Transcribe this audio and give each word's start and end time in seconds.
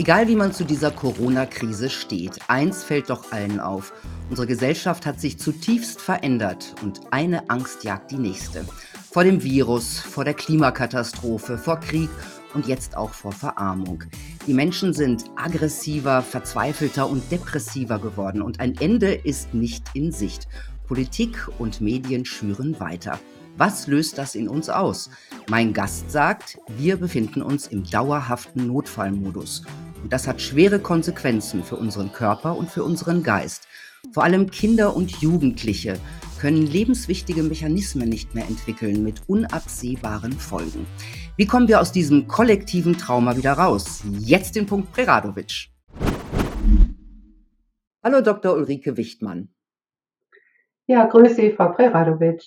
Egal 0.00 0.28
wie 0.28 0.36
man 0.36 0.52
zu 0.52 0.64
dieser 0.64 0.92
Corona-Krise 0.92 1.90
steht, 1.90 2.38
eins 2.46 2.84
fällt 2.84 3.10
doch 3.10 3.32
allen 3.32 3.58
auf. 3.58 3.92
Unsere 4.30 4.46
Gesellschaft 4.46 5.04
hat 5.06 5.20
sich 5.20 5.40
zutiefst 5.40 6.00
verändert 6.00 6.76
und 6.84 7.00
eine 7.10 7.50
Angst 7.50 7.82
jagt 7.82 8.12
die 8.12 8.16
nächste. 8.16 8.64
Vor 9.10 9.24
dem 9.24 9.42
Virus, 9.42 9.98
vor 9.98 10.24
der 10.24 10.34
Klimakatastrophe, 10.34 11.58
vor 11.58 11.80
Krieg 11.80 12.10
und 12.54 12.68
jetzt 12.68 12.96
auch 12.96 13.10
vor 13.10 13.32
Verarmung. 13.32 14.04
Die 14.46 14.54
Menschen 14.54 14.94
sind 14.94 15.24
aggressiver, 15.34 16.22
verzweifelter 16.22 17.10
und 17.10 17.32
depressiver 17.32 17.98
geworden 17.98 18.40
und 18.40 18.60
ein 18.60 18.76
Ende 18.78 19.12
ist 19.12 19.52
nicht 19.52 19.82
in 19.94 20.12
Sicht. 20.12 20.46
Politik 20.86 21.48
und 21.58 21.80
Medien 21.80 22.24
schüren 22.24 22.78
weiter. 22.78 23.18
Was 23.56 23.88
löst 23.88 24.18
das 24.18 24.36
in 24.36 24.48
uns 24.48 24.68
aus? 24.68 25.10
Mein 25.48 25.72
Gast 25.72 26.12
sagt, 26.12 26.58
wir 26.68 26.96
befinden 26.96 27.42
uns 27.42 27.66
im 27.66 27.82
dauerhaften 27.82 28.68
Notfallmodus. 28.68 29.64
Und 30.02 30.12
das 30.12 30.26
hat 30.26 30.40
schwere 30.40 30.78
Konsequenzen 30.78 31.62
für 31.62 31.76
unseren 31.76 32.12
Körper 32.12 32.56
und 32.56 32.70
für 32.70 32.84
unseren 32.84 33.22
Geist. 33.22 33.68
Vor 34.12 34.24
allem 34.24 34.50
Kinder 34.50 34.94
und 34.94 35.10
Jugendliche 35.20 35.98
können 36.38 36.66
lebenswichtige 36.66 37.42
Mechanismen 37.42 38.08
nicht 38.08 38.34
mehr 38.34 38.46
entwickeln 38.46 39.02
mit 39.02 39.22
unabsehbaren 39.26 40.32
Folgen. 40.32 40.86
Wie 41.36 41.46
kommen 41.46 41.68
wir 41.68 41.80
aus 41.80 41.92
diesem 41.92 42.28
kollektiven 42.28 42.96
Trauma 42.96 43.36
wieder 43.36 43.52
raus? 43.52 44.02
Jetzt 44.18 44.54
den 44.56 44.66
Punkt 44.66 44.92
Preradovic. 44.92 45.68
Hallo 48.02 48.20
Dr. 48.20 48.54
Ulrike 48.54 48.96
Wichtmann. 48.96 49.48
Ja, 50.86 51.06
grüße 51.06 51.34
Sie, 51.34 51.52
Frau 51.52 51.72
Preradovic. 51.72 52.44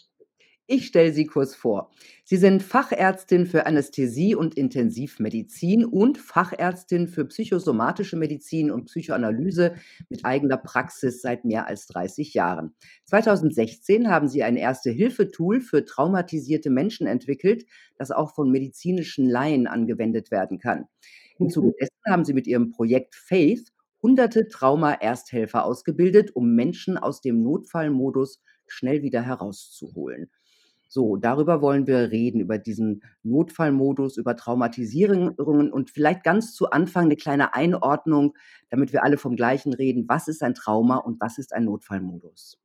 Ich 0.73 0.87
stelle 0.87 1.11
Sie 1.11 1.25
kurz 1.25 1.53
vor. 1.53 1.91
Sie 2.23 2.37
sind 2.37 2.63
Fachärztin 2.63 3.45
für 3.45 3.65
Anästhesie 3.65 4.35
und 4.35 4.55
Intensivmedizin 4.55 5.83
und 5.83 6.17
Fachärztin 6.17 7.09
für 7.09 7.25
psychosomatische 7.25 8.15
Medizin 8.15 8.71
und 8.71 8.85
Psychoanalyse 8.85 9.75
mit 10.07 10.23
eigener 10.23 10.55
Praxis 10.55 11.21
seit 11.21 11.43
mehr 11.43 11.67
als 11.67 11.87
30 11.87 12.33
Jahren. 12.33 12.73
2016 13.07 14.07
haben 14.07 14.29
Sie 14.29 14.43
ein 14.43 14.55
Erste-Hilfe-Tool 14.55 15.59
für 15.59 15.83
traumatisierte 15.83 16.69
Menschen 16.69 17.05
entwickelt, 17.05 17.65
das 17.97 18.11
auch 18.11 18.33
von 18.33 18.49
medizinischen 18.49 19.27
Laien 19.27 19.67
angewendet 19.67 20.31
werden 20.31 20.57
kann. 20.57 20.85
Im 21.37 21.49
Zuge 21.49 21.67
mhm. 21.67 21.73
dessen 21.81 21.99
haben 22.07 22.23
Sie 22.23 22.33
mit 22.33 22.47
Ihrem 22.47 22.69
Projekt 22.69 23.15
Faith 23.15 23.73
hunderte 24.01 24.47
Trauma-Ersthelfer 24.47 25.65
ausgebildet, 25.65 26.33
um 26.33 26.55
Menschen 26.55 26.97
aus 26.97 27.19
dem 27.19 27.43
Notfallmodus 27.43 28.41
schnell 28.67 29.01
wieder 29.01 29.21
herauszuholen. 29.21 30.31
So, 30.93 31.15
darüber 31.15 31.61
wollen 31.61 31.87
wir 31.87 32.11
reden, 32.11 32.41
über 32.41 32.57
diesen 32.57 33.01
Notfallmodus, 33.23 34.17
über 34.17 34.35
Traumatisierungen 34.35 35.71
und 35.71 35.89
vielleicht 35.89 36.21
ganz 36.21 36.53
zu 36.53 36.69
Anfang 36.69 37.05
eine 37.05 37.15
kleine 37.15 37.53
Einordnung, 37.53 38.33
damit 38.69 38.91
wir 38.91 39.01
alle 39.01 39.15
vom 39.17 39.37
Gleichen 39.37 39.73
reden. 39.73 40.03
Was 40.09 40.27
ist 40.27 40.43
ein 40.43 40.53
Trauma 40.53 40.97
und 40.97 41.21
was 41.21 41.37
ist 41.37 41.53
ein 41.53 41.63
Notfallmodus? 41.63 42.59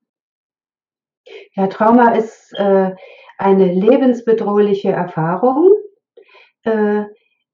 Ja, 1.54 1.68
Trauma 1.68 2.14
ist 2.14 2.52
äh, 2.54 2.96
eine 3.38 3.72
lebensbedrohliche 3.72 4.90
Erfahrung, 4.90 5.70
äh, 6.64 7.04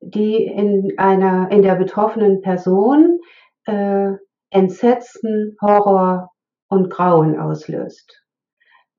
die 0.01 0.43
in 0.43 0.95
einer 0.97 1.51
in 1.51 1.61
der 1.61 1.75
betroffenen 1.75 2.41
Person 2.41 3.21
äh, 3.67 4.13
Entsetzen, 4.49 5.55
Horror 5.61 6.31
und 6.69 6.89
Grauen 6.89 7.39
auslöst. 7.39 8.23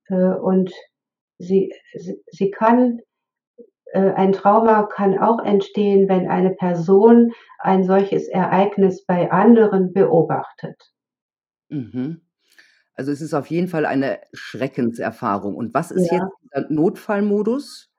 Äh, 0.06 0.14
und 0.14 0.72
sie, 1.38 1.72
sie 2.26 2.50
kann, 2.50 3.00
äh, 3.92 4.12
ein 4.12 4.32
Trauma 4.32 4.84
kann 4.84 5.18
auch 5.18 5.42
entstehen, 5.44 6.08
wenn 6.08 6.28
eine 6.28 6.50
Person 6.50 7.32
ein 7.58 7.84
solches 7.84 8.28
Ereignis 8.28 9.04
bei 9.04 9.30
anderen 9.30 9.92
beobachtet. 9.92 10.90
Mhm. 11.68 12.20
Also 12.96 13.10
es 13.10 13.20
ist 13.20 13.34
auf 13.34 13.46
jeden 13.48 13.68
Fall 13.68 13.86
eine 13.86 14.20
Schreckenserfahrung. 14.32 15.56
Und 15.56 15.74
was 15.74 15.90
ist 15.90 16.10
ja. 16.10 16.18
jetzt 16.18 16.54
der 16.54 16.66
Notfallmodus? 16.70 17.90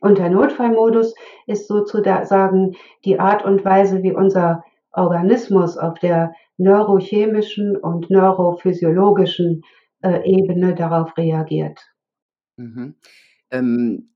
Und 0.00 0.18
der 0.18 0.30
Notfallmodus 0.30 1.14
ist 1.46 1.66
sozusagen 1.66 2.76
die 3.04 3.18
Art 3.18 3.44
und 3.44 3.64
Weise, 3.64 4.02
wie 4.02 4.12
unser 4.12 4.62
Organismus 4.92 5.76
auf 5.76 5.98
der 5.98 6.32
neurochemischen 6.56 7.76
und 7.76 8.10
neurophysiologischen 8.10 9.62
äh, 10.02 10.20
Ebene 10.24 10.74
darauf 10.74 11.16
reagiert. 11.16 11.80
Mhm. 12.58 12.94
Ähm, 13.50 14.10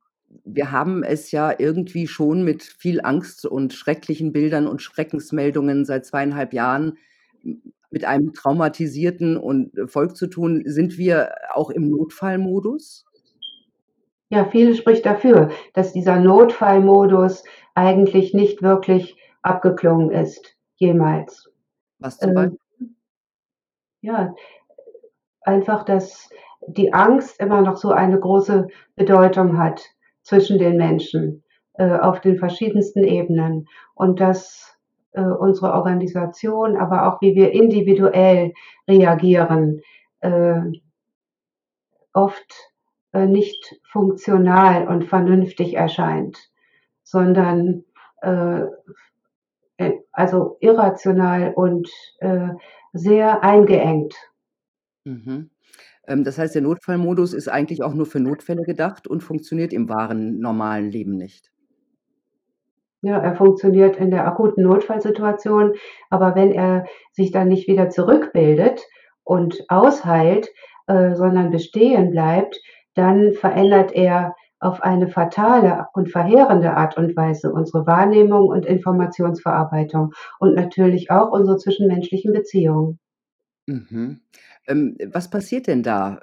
wir 0.45 0.73
haben 0.73 1.03
es 1.03 1.31
ja 1.31 1.55
irgendwie 1.59 2.07
schon 2.07 2.43
mit 2.43 2.63
viel 2.63 3.01
Angst 3.03 3.45
und 3.45 3.73
schrecklichen 3.73 4.33
Bildern 4.33 4.67
und 4.67 4.83
Schreckensmeldungen 4.83 5.85
seit 5.85 6.07
zweieinhalb 6.07 6.53
Jahren 6.53 6.99
mit 7.91 8.05
einem 8.05 8.33
traumatisierten 8.33 9.37
und 9.37 9.77
äh, 9.77 9.87
Volk 9.87 10.17
zu 10.17 10.27
tun. 10.27 10.63
Sind 10.65 10.97
wir 10.99 11.35
auch 11.53 11.71
im 11.71 11.89
Notfallmodus? 11.91 13.05
Ja, 14.31 14.47
viel 14.47 14.75
spricht 14.75 15.05
dafür, 15.05 15.51
dass 15.75 15.93
dieser 15.93 16.19
Notfallmodus 16.19 17.45
eigentlich 17.75 18.33
nicht 18.33 18.63
wirklich 18.63 19.17
abgeklungen 19.43 20.11
ist, 20.11 20.57
jemals. 20.77 21.51
Was 21.99 22.19
zum 22.19 22.31
ähm, 22.31 22.35
Beispiel? 22.35 22.59
ja, 24.01 24.35
einfach, 25.43 25.85
dass 25.85 26.31
die 26.67 26.93
Angst 26.93 27.41
immer 27.41 27.61
noch 27.63 27.77
so 27.77 27.91
eine 27.91 28.19
große 28.19 28.69
Bedeutung 28.97 29.59
hat 29.59 29.83
zwischen 30.23 30.59
den 30.59 30.77
Menschen 30.77 31.43
äh, 31.75 31.99
auf 31.99 32.21
den 32.21 32.39
verschiedensten 32.39 33.05
Ebenen 33.05 33.69
und 33.95 34.21
dass 34.21 34.77
äh, 35.13 35.23
unsere 35.23 35.73
Organisation, 35.73 36.77
aber 36.77 37.07
auch 37.07 37.21
wie 37.21 37.35
wir 37.35 37.53
individuell 37.53 38.53
reagieren, 38.89 39.81
äh, 40.21 40.61
oft 42.13 42.73
äh, 43.13 43.27
nicht 43.27 43.81
funktional 43.91 44.89
und 44.89 45.05
vernünftig 45.05 45.75
erscheint, 45.75 46.51
sondern 47.03 47.85
äh, 48.23 48.63
äh, 49.77 49.99
also 50.13 50.57
irrational 50.61 51.53
und 51.55 51.91
sehr 52.93 53.43
eingeengt. 53.43 54.15
Mhm. 55.05 55.51
Ähm, 56.07 56.25
das 56.25 56.39
heißt, 56.39 56.55
der 56.55 56.63
Notfallmodus 56.63 57.33
ist 57.33 57.49
eigentlich 57.49 57.83
auch 57.83 57.95
nur 57.95 58.07
für 58.07 58.21
Notfälle 58.21 58.63
gedacht 58.63 59.07
und 59.07 59.23
funktioniert 59.23 59.73
im 59.73 59.89
wahren, 59.89 60.41
normalen 60.41 60.91
Leben 60.91 61.17
nicht. 61.17 61.51
Ja, 63.03 63.19
er 63.19 63.35
funktioniert 63.35 63.97
in 63.97 64.11
der 64.11 64.27
akuten 64.27 64.63
Notfallsituation, 64.63 65.75
aber 66.09 66.37
wenn 66.37 66.53
er 66.53 66.87
sich 67.11 67.33
dann 67.33 67.49
nicht 67.49 67.67
wieder 67.67 67.91
zurückbildet 67.91 68.87
und 69.25 69.65
ausheilt, 69.69 70.49
äh, 70.87 71.15
sondern 71.17 71.51
bestehen 71.51 72.11
bleibt, 72.13 72.61
dann 72.95 73.33
verändert 73.33 73.93
er 73.93 74.37
auf 74.61 74.83
eine 74.83 75.09
fatale 75.09 75.87
und 75.95 76.11
verheerende 76.11 76.77
Art 76.77 76.97
und 76.97 77.17
Weise 77.17 77.53
unsere 77.53 77.87
Wahrnehmung 77.87 78.47
und 78.47 78.65
Informationsverarbeitung 78.65 80.13
und 80.39 80.55
natürlich 80.55 81.11
auch 81.11 81.33
unsere 81.33 81.57
zwischenmenschlichen 81.57 82.33
Beziehungen. 82.33 83.01
Mhm. 83.67 84.21
Ähm, 84.67 84.97
was 85.13 85.29
passiert 85.31 85.67
denn 85.67 85.83
da? 85.83 86.21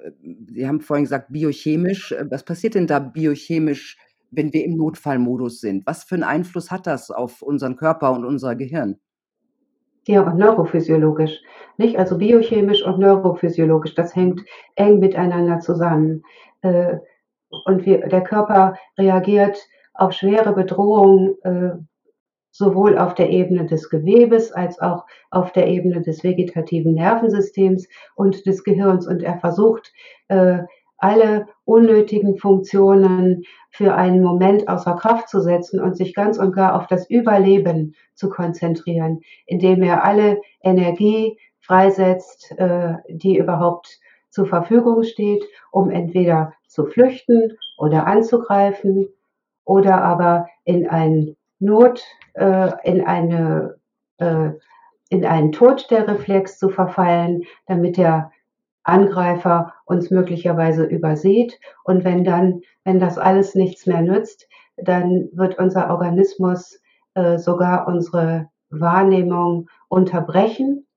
Sie 0.47 0.67
haben 0.67 0.81
vorhin 0.81 1.05
gesagt, 1.05 1.31
biochemisch. 1.31 2.11
Äh, 2.11 2.25
was 2.29 2.43
passiert 2.43 2.75
denn 2.75 2.87
da 2.87 2.99
biochemisch, 2.99 3.97
wenn 4.31 4.53
wir 4.53 4.63
im 4.63 4.77
Notfallmodus 4.77 5.59
sind? 5.61 5.85
Was 5.85 6.03
für 6.03 6.15
einen 6.15 6.23
Einfluss 6.23 6.71
hat 6.71 6.87
das 6.87 7.11
auf 7.11 7.41
unseren 7.41 7.75
Körper 7.75 8.11
und 8.11 8.25
unser 8.25 8.55
Gehirn? 8.55 8.99
Ja, 10.07 10.21
und 10.21 10.37
neurophysiologisch, 10.37 11.41
nicht? 11.77 11.97
Also 11.99 12.17
biochemisch 12.17 12.83
und 12.83 12.99
neurophysiologisch, 12.99 13.93
das 13.95 14.15
hängt 14.15 14.41
eng 14.75 14.99
miteinander 14.99 15.59
zusammen. 15.59 16.23
Äh, 16.61 16.97
und 17.65 17.85
wir, 17.85 18.07
der 18.07 18.23
Körper 18.23 18.75
reagiert 18.97 19.57
auf 19.93 20.13
schwere 20.13 20.53
Bedrohungen 20.53 21.35
äh, 21.43 21.71
sowohl 22.59 22.97
auf 22.97 23.15
der 23.15 23.29
Ebene 23.29 23.65
des 23.65 23.89
Gewebes 23.89 24.51
als 24.51 24.79
auch 24.79 25.05
auf 25.31 25.53
der 25.53 25.67
Ebene 25.67 26.01
des 26.01 26.25
vegetativen 26.25 26.93
Nervensystems 26.93 27.87
und 28.15 28.45
des 28.45 28.65
Gehirns. 28.65 29.07
Und 29.07 29.23
er 29.23 29.39
versucht, 29.39 29.93
äh, 30.27 30.59
alle 30.97 31.47
unnötigen 31.63 32.37
Funktionen 32.37 33.43
für 33.69 33.95
einen 33.95 34.21
Moment 34.21 34.67
außer 34.67 34.97
Kraft 34.97 35.29
zu 35.29 35.39
setzen 35.39 35.79
und 35.79 35.95
sich 35.95 36.13
ganz 36.13 36.37
und 36.37 36.53
gar 36.53 36.75
auf 36.75 36.87
das 36.87 37.09
Überleben 37.09 37.95
zu 38.13 38.29
konzentrieren, 38.29 39.21
indem 39.45 39.81
er 39.81 40.03
alle 40.03 40.41
Energie 40.61 41.37
freisetzt, 41.61 42.53
äh, 42.57 42.95
die 43.07 43.37
überhaupt 43.37 43.99
zur 44.29 44.47
Verfügung 44.47 45.03
steht, 45.03 45.45
um 45.71 45.89
entweder 45.89 46.51
zu 46.67 46.85
flüchten 46.85 47.57
oder 47.77 48.05
anzugreifen 48.05 49.07
oder 49.63 50.03
aber 50.03 50.47
in 50.65 50.85
ein 50.89 51.37
Not 51.59 52.03
äh, 52.33 52.71
in 52.83 53.05
eine 53.05 53.75
äh, 54.17 54.51
in 55.09 55.25
einen 55.25 55.51
Todstellreflex 55.51 56.59
zu 56.59 56.69
verfallen, 56.69 57.43
damit 57.65 57.97
der 57.97 58.31
Angreifer 58.83 59.73
uns 59.85 60.11
möglicherweise 60.11 60.85
übersieht. 60.85 61.59
Und 61.83 62.03
wenn 62.03 62.23
dann, 62.23 62.61
wenn 62.83 62.99
das 62.99 63.17
alles 63.17 63.55
nichts 63.55 63.85
mehr 63.85 64.01
nützt, 64.01 64.47
dann 64.77 65.29
wird 65.33 65.57
unser 65.57 65.89
Organismus 65.89 66.79
äh, 67.15 67.37
sogar 67.37 67.87
unsere 67.87 68.49
Wahrnehmung 68.69 69.67
unterbrechen, 69.89 70.87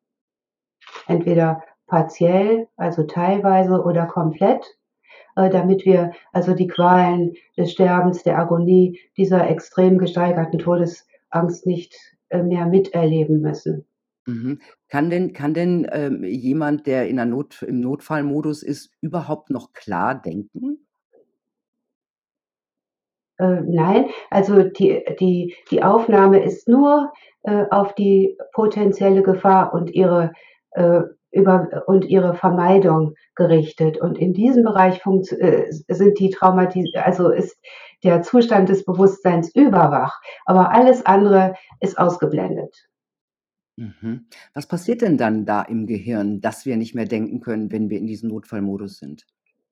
entweder 1.06 1.62
partiell, 1.86 2.68
also 2.76 3.04
teilweise 3.04 3.82
oder 3.82 4.06
komplett, 4.06 4.76
damit 5.36 5.84
wir 5.84 6.12
also 6.32 6.54
die 6.54 6.66
Qualen 6.66 7.34
des 7.56 7.72
Sterbens, 7.72 8.22
der 8.22 8.38
Agonie, 8.38 8.98
dieser 9.16 9.48
extrem 9.48 9.98
gesteigerten 9.98 10.58
Todesangst 10.58 11.66
nicht 11.66 11.96
äh, 12.30 12.42
mehr 12.42 12.66
miterleben 12.66 13.40
müssen. 13.40 13.84
Mhm. 14.26 14.60
Kann 14.88 15.10
denn 15.10 15.32
kann 15.32 15.52
denn, 15.54 15.86
ähm, 15.90 16.22
jemand, 16.24 16.86
der 16.86 17.08
in 17.08 17.16
'ner 17.16 17.24
Not 17.26 17.62
im 17.62 17.80
Notfallmodus 17.80 18.62
ist, 18.62 18.92
überhaupt 19.00 19.50
noch 19.50 19.72
klar 19.72 20.14
denken? 20.20 20.86
Äh, 23.38 23.60
nein, 23.66 24.06
also 24.30 24.62
die 24.62 25.02
die 25.20 25.54
die 25.70 25.82
Aufnahme 25.82 26.42
ist 26.42 26.68
nur, 26.68 27.12
äh, 27.42 27.64
auf 27.70 27.94
die 27.94 28.36
potenzielle 28.52 29.22
Gefahr 29.22 29.72
und 29.72 29.90
ihre, 29.90 30.32
äh, 30.72 31.00
über 31.32 31.82
und 31.86 32.04
ihre 32.04 32.34
Vermeidung 32.34 33.14
gerichtet. 33.34 33.98
Und 33.98 34.18
in 34.18 34.32
diesem 34.32 34.64
Bereich 34.64 35.00
äh, 35.38 35.64
sind 35.70 36.18
die 36.18 36.30
Traumati 36.30 36.92
also 36.96 37.30
ist 37.30 37.56
der 38.04 38.22
Zustand 38.22 38.68
des 38.68 38.84
Bewusstseins 38.84 39.54
überwach, 39.54 40.20
aber 40.44 40.72
alles 40.72 41.06
andere 41.06 41.54
ist 41.80 41.98
ausgeblendet. 41.98 42.88
Mhm. 43.76 44.26
Was 44.54 44.66
passiert 44.66 45.02
denn 45.02 45.16
dann 45.16 45.46
da 45.46 45.62
im 45.62 45.86
Gehirn, 45.86 46.40
dass 46.40 46.66
wir 46.66 46.76
nicht 46.76 46.94
mehr 46.94 47.06
denken 47.06 47.40
können, 47.40 47.72
wenn 47.72 47.88
wir 47.90 47.98
in 47.98 48.06
diesem 48.06 48.28
Notfallmodus 48.28 48.98
sind? 48.98 49.26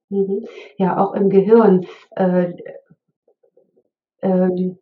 Mhm. 0.08 0.46
Ja, 0.76 0.98
auch 0.98 1.14
im 1.14 1.28
Gehirn, 1.28 1.86
äh, 2.16 2.52
ähm, 4.22 4.78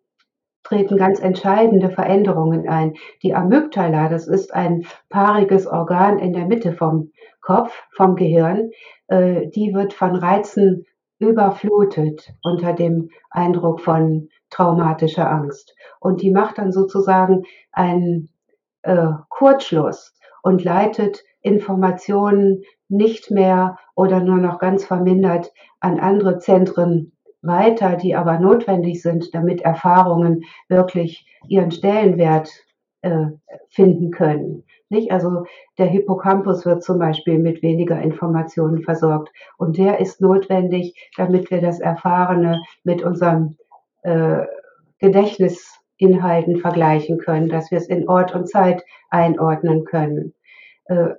treten 0.62 0.96
ganz 0.96 1.20
entscheidende 1.20 1.90
Veränderungen 1.90 2.68
ein. 2.68 2.94
Die 3.22 3.34
Amygdala, 3.34 4.08
das 4.08 4.26
ist 4.26 4.54
ein 4.54 4.86
paariges 5.08 5.66
Organ 5.66 6.18
in 6.18 6.32
der 6.32 6.46
Mitte 6.46 6.72
vom 6.72 7.12
Kopf, 7.40 7.72
vom 7.96 8.16
Gehirn, 8.16 8.70
äh, 9.08 9.48
die 9.48 9.72
wird 9.74 9.92
von 9.92 10.14
Reizen 10.14 10.84
überflutet 11.18 12.32
unter 12.42 12.72
dem 12.72 13.10
Eindruck 13.30 13.80
von 13.80 14.28
traumatischer 14.50 15.30
Angst. 15.30 15.74
Und 16.00 16.22
die 16.22 16.30
macht 16.30 16.58
dann 16.58 16.72
sozusagen 16.72 17.42
einen 17.72 18.28
äh, 18.82 19.08
Kurzschluss 19.28 20.14
und 20.42 20.62
leitet 20.62 21.24
Informationen 21.40 22.62
nicht 22.88 23.30
mehr 23.30 23.78
oder 23.94 24.20
nur 24.20 24.38
noch 24.38 24.58
ganz 24.58 24.84
vermindert 24.84 25.52
an 25.80 25.98
andere 25.98 26.38
Zentren 26.38 27.12
weiter, 27.42 27.96
die 27.96 28.14
aber 28.14 28.38
notwendig 28.38 29.02
sind, 29.02 29.34
damit 29.34 29.62
Erfahrungen 29.62 30.44
wirklich 30.68 31.26
ihren 31.46 31.70
Stellenwert 31.70 32.50
äh, 33.02 33.26
finden 33.68 34.10
können. 34.10 34.64
Nicht? 34.90 35.12
Also 35.12 35.44
der 35.76 35.86
Hippocampus 35.86 36.64
wird 36.64 36.82
zum 36.82 36.98
Beispiel 36.98 37.38
mit 37.38 37.62
weniger 37.62 38.00
Informationen 38.00 38.82
versorgt 38.82 39.30
und 39.58 39.76
der 39.76 40.00
ist 40.00 40.20
notwendig, 40.20 41.10
damit 41.16 41.50
wir 41.50 41.60
das 41.60 41.78
Erfahrene 41.78 42.62
mit 42.84 43.02
unserem 43.02 43.56
äh, 44.02 44.46
Gedächtnisinhalten 44.98 46.56
vergleichen 46.56 47.18
können, 47.18 47.48
dass 47.48 47.70
wir 47.70 47.78
es 47.78 47.86
in 47.86 48.08
Ort 48.08 48.34
und 48.34 48.48
Zeit 48.48 48.82
einordnen 49.10 49.84
können. 49.84 50.34
Äh, 50.86 51.10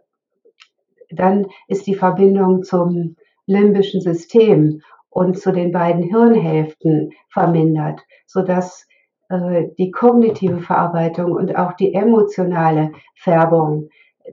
dann 1.12 1.48
ist 1.68 1.88
die 1.88 1.95
Verbindung 1.95 2.63
zum 2.63 3.16
limbischen 3.45 4.01
System 4.01 4.81
und 5.09 5.39
zu 5.39 5.51
den 5.51 5.71
beiden 5.71 6.03
Hirnhälften 6.03 7.11
vermindert, 7.29 8.01
sodass 8.25 8.88
äh, 9.29 9.67
die 9.77 9.91
kognitive 9.91 10.59
Verarbeitung 10.59 11.31
und 11.31 11.56
auch 11.56 11.73
die 11.73 11.94
emotionale 11.94 12.91
Färbung 13.15 13.89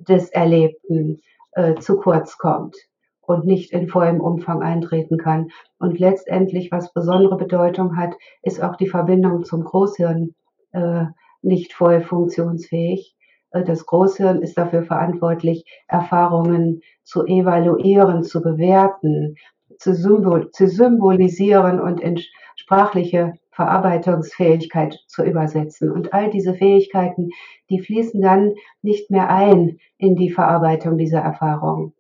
des 0.09 0.31
Erlebten 0.31 1.21
äh, 1.53 1.75
zu 1.77 1.99
kurz 1.99 2.39
kommt 2.39 2.77
und 3.23 3.45
nicht 3.45 3.73
in 3.73 3.89
vollem 3.89 4.21
Umfang 4.21 4.63
eintreten 4.63 5.19
kann. 5.19 5.49
Und 5.79 5.99
letztendlich, 5.99 6.71
was 6.71 6.93
besondere 6.93 7.37
Bedeutung 7.37 7.97
hat, 7.97 8.15
ist 8.43 8.63
auch 8.63 8.77
die 8.77 8.89
Verbindung 8.89 9.45
zum 9.45 9.65
Großhirn 9.65 10.35
äh, 10.73 11.05
nicht 11.43 11.73
voll 11.73 12.03
funktionsfähig. 12.03 13.17
Äh, 13.51 13.65
das 13.65 13.87
Großhirn 13.87 14.43
ist 14.43 14.57
dafür 14.57 14.83
verantwortlich, 14.83 15.65
Erfahrungen 15.89 16.81
zu 17.03 17.25
evaluieren, 17.27 18.23
zu 18.23 18.43
bewerten, 18.43 19.37
zu, 19.79 19.95
symbol 19.95 20.51
zu 20.51 20.69
symbolisieren 20.69 21.81
und 21.81 22.01
in 22.01 22.21
sprachliche 22.57 23.35
Verarbeitungsfähigkeit 23.51 24.99
zu 25.07 25.25
übersetzen. 25.25 25.91
Und 25.91 26.13
all 26.13 26.31
diese 26.31 26.55
Fähigkeiten, 26.55 27.31
die 27.71 27.81
fließen 27.81 28.21
dann 28.21 28.55
nicht 28.83 29.11
mehr 29.11 29.31
ein 29.31 29.79
in 29.99 30.17
die 30.17 30.31
Verarbeitung 30.31 30.99
dieser 30.99 31.21
Erfahrung, 31.21 31.95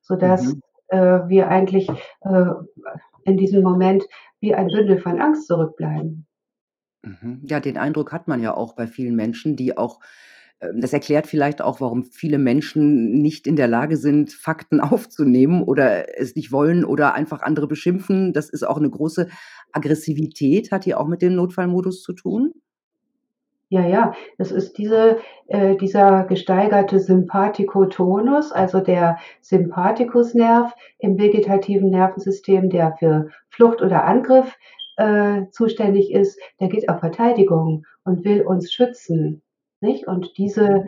sodass 0.00 0.54
Mhm. 0.54 0.60
äh, 0.88 1.28
wir 1.28 1.48
eigentlich 1.48 1.88
äh, 1.88 2.44
in 3.24 3.36
diesem 3.36 3.62
Moment 3.62 4.04
wie 4.40 4.54
ein 4.54 4.68
Bündel 4.68 4.98
von 5.00 5.20
Angst 5.20 5.46
zurückbleiben. 5.46 6.26
Mhm. 7.02 7.40
Ja, 7.44 7.60
den 7.60 7.78
Eindruck 7.78 8.12
hat 8.12 8.28
man 8.28 8.40
ja 8.42 8.54
auch 8.54 8.74
bei 8.74 8.86
vielen 8.86 9.16
Menschen, 9.16 9.56
die 9.56 9.76
auch 9.76 10.00
das 10.74 10.92
erklärt 10.92 11.26
vielleicht 11.26 11.62
auch, 11.62 11.80
warum 11.80 12.04
viele 12.04 12.38
Menschen 12.38 13.20
nicht 13.20 13.46
in 13.46 13.56
der 13.56 13.68
Lage 13.68 13.96
sind, 13.96 14.32
Fakten 14.32 14.80
aufzunehmen 14.80 15.62
oder 15.62 16.18
es 16.18 16.36
nicht 16.36 16.52
wollen 16.52 16.84
oder 16.84 17.14
einfach 17.14 17.42
andere 17.42 17.66
beschimpfen. 17.66 18.32
Das 18.32 18.48
ist 18.50 18.62
auch 18.62 18.78
'ne 18.78 18.90
große 18.90 19.28
Aggressivität. 19.72 20.70
Hat 20.72 20.84
die 20.84 20.94
auch 20.94 21.08
mit 21.08 21.22
dem 21.22 21.34
Notfallmodus 21.34 22.02
zu 22.02 22.12
tun? 22.12 22.52
Ja, 23.70 23.86
ja, 23.86 24.12
es 24.36 24.52
ist 24.52 24.76
diese 24.76 25.18
äh, 25.46 25.76
dieser 25.76 26.24
gesteigerte 26.24 27.00
Sympathikotonus, 27.00 28.52
also 28.52 28.80
der 28.80 29.16
Sympathikusnerv 29.40 30.74
im 30.98 31.18
vegetativen 31.18 31.88
Nervensystem, 31.88 32.68
der 32.68 32.94
für 32.98 33.30
Flucht 33.48 33.80
oder 33.80 34.04
Angriff, 34.04 34.54
äh, 34.98 35.46
zuständig 35.50 36.12
ist, 36.12 36.38
der 36.60 36.68
geht 36.68 36.90
auf 36.90 37.00
Verteidigung 37.00 37.86
und 38.04 38.26
will 38.26 38.42
uns 38.42 38.70
schützen, 38.70 39.42
nicht? 39.82 40.06
Und 40.06 40.36
diese 40.38 40.84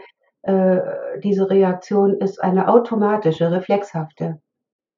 Mhm. 0.46 0.52
äh, 0.52 0.80
diese 1.22 1.48
Reaktion 1.50 2.14
ist 2.20 2.42
eine 2.42 2.68
automatische, 2.68 3.50
reflexhafte. 3.50 4.40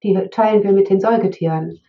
Die 0.03 0.27
teilen 0.31 0.63
wir 0.63 0.73
mit 0.73 0.89
den 0.89 0.99
Säugetieren, 0.99 1.79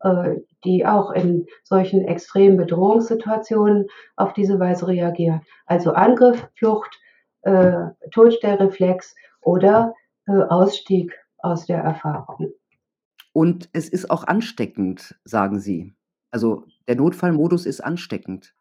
äh, 0.00 0.36
die 0.64 0.86
auch 0.86 1.10
in 1.12 1.46
solchen 1.64 2.04
extremen 2.06 2.56
Bedrohungssituationen 2.56 3.88
auf 4.16 4.32
diese 4.32 4.58
Weise 4.60 4.88
reagieren. 4.88 5.42
Also 5.66 5.92
Angriff, 5.92 6.48
Flucht, 6.56 6.98
äh, 7.42 7.88
Todstellreflex 8.12 9.14
oder, 9.40 9.94
äh, 10.26 10.32
Ausstieg 10.32 11.12
aus 11.38 11.66
der 11.66 11.78
Erfahrung. 11.80 12.52
Und 13.32 13.68
es 13.72 13.88
ist 13.88 14.10
auch 14.10 14.24
ansteckend, 14.24 15.18
sagen 15.24 15.58
Sie. 15.60 15.94
Also, 16.30 16.64
der 16.88 16.96
Notfallmodus 16.96 17.66
ist 17.66 17.80
ansteckend. 17.80 18.54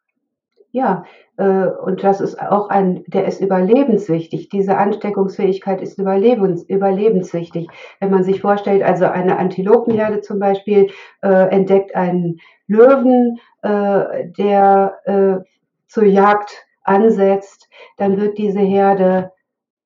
Ja, 0.73 1.03
äh, 1.37 1.65
und 1.65 2.03
das 2.03 2.21
ist 2.21 2.39
auch 2.39 2.69
ein 2.69 3.03
der 3.07 3.25
ist 3.25 3.41
überlebenswichtig. 3.41 4.49
Diese 4.49 4.77
Ansteckungsfähigkeit 4.77 5.81
ist 5.81 5.97
überlebens 5.97 6.63
überlebenswichtig. 6.63 7.67
Wenn 7.99 8.11
man 8.11 8.23
sich 8.23 8.41
vorstellt, 8.41 8.83
also 8.83 9.05
eine 9.05 9.37
Antilopenherde 9.39 10.21
zum 10.21 10.37
Beispiel, 10.39 10.91
äh, 11.23 11.27
entdeckt 11.49 11.95
einen 11.95 12.37
Löwen, 12.67 13.39
äh, 13.63 14.27
der, 14.37 14.99
äh, 15.05 15.37
zur 15.87 16.03
Jagd 16.05 16.51
ansetzt, 16.83 17.67
dann 17.97 18.19
wird 18.21 18.37
diese 18.37 18.59
Herde, 18.59 19.31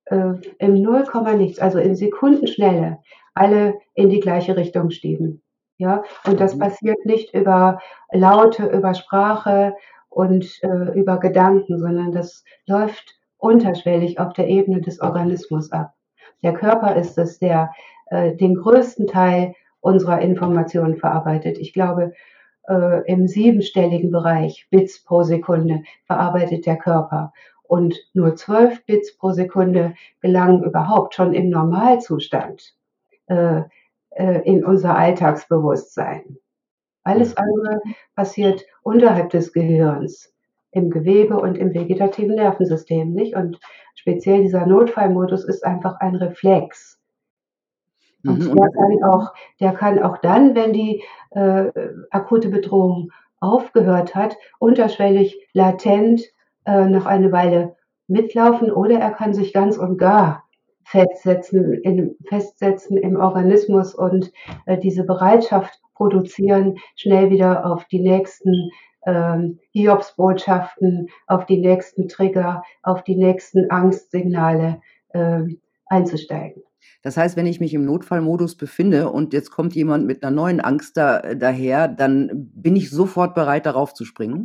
äh, 0.06 0.34
im 0.58 0.82
Null-Komma-Nichts, 0.82 1.60
also 1.60 1.78
in 1.78 1.94
Sekundenschnelle 1.96 2.98
alle 3.34 3.74
in 3.94 4.10
die 4.10 4.20
gleiche 4.20 4.56
Richtung 4.56 4.90
schieben, 4.90 5.42
ja? 5.78 6.02
Und 6.26 6.40
das 6.40 6.56
Mhm. 6.56 6.60
passiert 6.60 7.04
nicht 7.06 7.34
über 7.34 7.80
Laute, 8.12 8.66
über 8.66 8.94
Sprache 8.94 9.74
und, 10.14 10.62
äh, 10.62 10.98
über 10.98 11.18
Gedanken, 11.18 11.78
sondern 11.78 12.12
das 12.12 12.44
läuft 12.66 13.14
unterschwellig 13.38 14.18
auf 14.18 14.32
der 14.32 14.48
Ebene 14.48 14.80
des 14.80 15.00
Organismus 15.00 15.72
ab. 15.72 15.94
Der 16.42 16.54
Körper 16.54 16.96
ist 16.96 17.18
es, 17.18 17.38
der, 17.38 17.72
äh, 18.06 18.34
den 18.34 18.54
größten 18.54 19.06
Teil 19.06 19.54
unserer 19.80 20.20
Informationen 20.20 20.96
verarbeitet. 20.96 21.58
Ich 21.58 21.72
glaube, 21.72 22.12
äh, 22.68 23.02
im 23.10 23.26
siebenstelligen 23.26 24.10
Bereich 24.10 24.66
Bits 24.70 25.02
pro 25.04 25.22
Sekunde 25.22 25.82
verarbeitet 26.06 26.64
der 26.66 26.76
Körper 26.76 27.32
und 27.62 27.94
nur 28.14 28.36
12 28.36 28.84
Bits 28.86 29.16
pro 29.16 29.32
Sekunde 29.32 29.94
gelangen 30.20 30.64
überhaupt 30.64 31.14
schon 31.14 31.34
im 31.34 31.50
Normalzustand, 31.50 32.74
äh, 33.26 33.62
äh, 34.10 34.40
in 34.44 34.64
unser 34.64 34.96
Alltagsbewusstsein. 34.96 36.38
Alles 37.04 37.36
andere 37.36 37.80
passiert 38.16 38.64
unterhalb 38.82 39.30
des 39.30 39.52
Gehirns, 39.52 40.32
im 40.72 40.90
Gewebe 40.90 41.38
und 41.38 41.56
im 41.56 41.72
vegetativen 41.74 42.34
Nervensystem, 42.36 43.12
nicht? 43.12 43.36
Und 43.36 43.60
speziell 43.94 44.42
dieser 44.42 44.66
Notfallmodus 44.66 45.44
ist 45.44 45.64
einfach 45.64 46.00
ein 46.00 46.16
Reflex. 46.16 47.00
Mhm, 48.22 48.48
Und 48.50 48.58
der 48.58 48.68
kann 48.70 49.04
auch 49.04 49.32
der 49.60 49.72
kann 49.72 50.02
auch 50.02 50.18
dann, 50.18 50.54
wenn 50.54 50.72
die, 50.72 51.02
äh, 51.30 51.70
akute 52.10 52.48
Bedrohung 52.48 53.10
aufgehört 53.40 54.14
hat, 54.14 54.36
unterschwellig 54.58 55.38
latent, 55.52 56.22
äh, 56.66 56.86
noch 56.86 57.06
eine 57.06 57.32
Weile 57.32 57.76
mitlaufen 58.08 58.70
oder 58.72 58.98
er 58.98 59.10
kann 59.12 59.34
sich 59.34 59.52
ganz 59.52 59.76
und 59.78 59.98
gar 59.98 60.44
festsetzen 60.84 61.72
in 61.74 62.16
festsetzen 62.28 62.96
im 62.98 63.16
Organismus 63.16 63.94
und, 63.94 64.32
äh, 64.66 64.78
diese 64.78 65.04
Bereitschaft 65.04 65.80
produzieren, 65.94 66.76
schnell 66.96 67.30
wieder 67.30 67.66
auf 67.66 67.86
die 67.86 68.00
nächsten, 68.00 68.70
ähm, 69.06 69.58
Hiobsbotschaften, 69.72 71.08
auf 71.26 71.46
die 71.46 71.58
nächsten 71.58 72.08
Trigger, 72.08 72.62
auf 72.82 73.04
die 73.04 73.16
nächsten 73.16 73.70
Angstsignale, 73.70 74.80
ähm, 75.14 75.60
einzusteigen. 75.86 76.62
Das 77.02 77.16
heißt, 77.18 77.36
wenn 77.36 77.46
ich 77.46 77.60
mich 77.60 77.74
im 77.74 77.84
Notfallmodus 77.84 78.56
befinde 78.56 79.10
und 79.10 79.32
jetzt 79.34 79.50
kommt 79.50 79.74
jemand 79.74 80.06
mit 80.06 80.22
'ner 80.22 80.30
neuen 80.30 80.60
Angst 80.60 80.96
da 80.96 81.18
äh, 81.20 81.36
daher, 81.36 81.86
dann 81.88 82.30
bin 82.54 82.76
ich 82.76 82.90
sofort 82.90 83.34
bereit, 83.34 83.66
darauf 83.66 83.92
zu 83.94 84.04
springen? 84.06 84.44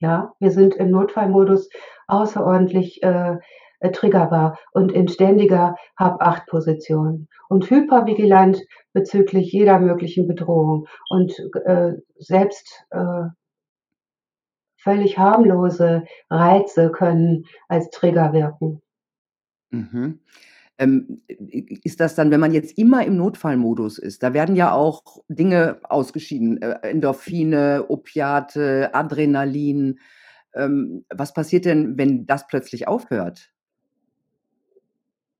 Ja, 0.00 0.34
wir 0.40 0.50
sind 0.50 0.74
im 0.74 0.90
Notfallmodus 0.90 1.70
außerordentlich, 2.06 3.02
äh, 3.02 3.36
äh, 3.80 3.90
triggerbar 3.90 4.58
und 4.72 4.92
in 4.92 5.08
ständiger 5.08 5.76
Hab-Acht-Position 5.98 7.28
und 7.48 7.70
hypervigilant 7.70 8.60
bezüglich 8.92 9.52
jeder 9.52 9.78
möglichen 9.78 10.26
Bedrohung 10.26 10.86
und 11.10 11.32
äh, 11.64 11.92
selbst, 12.18 12.84
äh 12.90 13.28
völlig 14.86 15.18
harmlose 15.18 16.04
Reize 16.30 16.92
können 16.92 17.44
als 17.66 17.90
Trigger 17.90 18.32
wirken. 18.32 18.80
Mhm. 19.70 20.20
Ähm, 20.78 21.22
ist 21.82 21.98
das 21.98 22.14
dann, 22.14 22.30
wenn 22.30 22.38
man 22.38 22.52
jetzt 22.52 22.78
immer 22.78 23.04
im 23.04 23.16
Notfallmodus 23.16 23.98
ist 23.98 24.22
da 24.22 24.34
werden 24.34 24.54
ja 24.54 24.72
auch 24.72 25.02
Dinge 25.26 25.80
ausgeschieden, 25.82 26.62
äh, 26.62 26.78
Endorphine, 26.82 27.86
Opiate, 27.88 28.94
Adrenalin. 28.94 29.98
Ähm, 30.54 31.04
was 31.12 31.32
passiert 31.32 31.64
denn, 31.64 31.98
wenn 31.98 32.26
das 32.26 32.46
plötzlich 32.46 32.86
aufhört? 32.86 33.50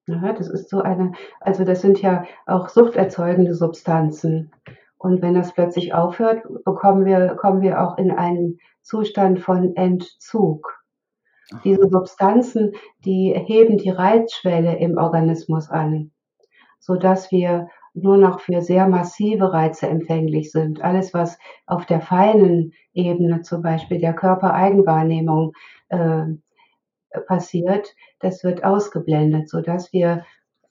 Ja, 0.08 0.32
das 0.32 0.48
ist 0.48 0.70
so 0.70 0.80
eine 0.80 1.12
also, 1.40 1.64
das 1.64 1.80
sind 1.80 2.00
ja 2.00 2.24
auch 2.46 2.68
suchterzeugende 2.68 3.54
Substanzen. 3.54 4.52
Und 4.98 5.20
wenn 5.20 5.34
das 5.34 5.52
plötzlich 5.52 5.94
aufhört, 5.94 6.42
bekommen 6.64 7.04
wir 7.04 7.34
kommen 7.36 7.60
wir 7.60 7.82
auch 7.82 7.98
in 7.98 8.10
einen 8.12 8.58
Zustand 8.82 9.40
von 9.40 9.74
Entzug. 9.74 10.82
Diese. 11.64 11.88
Substanzen, 11.88 12.72
die 13.04 13.32
heben 13.34 13.78
die 13.78 13.90
Reizschwelle 13.90 14.78
im 14.78 14.96
Organismus 14.98 15.70
an, 15.70 16.10
sodass 16.80 17.30
wir 17.30 17.68
nur 17.94 18.16
noch 18.16 18.40
für 18.40 18.62
sehr 18.62 18.88
massive 18.88 19.52
Reize 19.52 19.86
empfänglich 19.88 20.50
sind. 20.52 20.82
Alles, 20.82 21.14
was 21.14 21.38
auf 21.66 21.86
der 21.86 22.00
feinen 22.00 22.72
Ebene, 22.92 23.42
zum 23.42 23.62
Beispiel 23.62 24.00
der 24.00 24.12
Körpereigenwahrnehmung, 24.12 25.52
äh, 25.88 26.24
passiert, 27.26 27.94
das 28.20 28.44
wird 28.44 28.64
ausgeblendet, 28.64 29.48
sodass 29.48 29.92
wir 29.92 30.24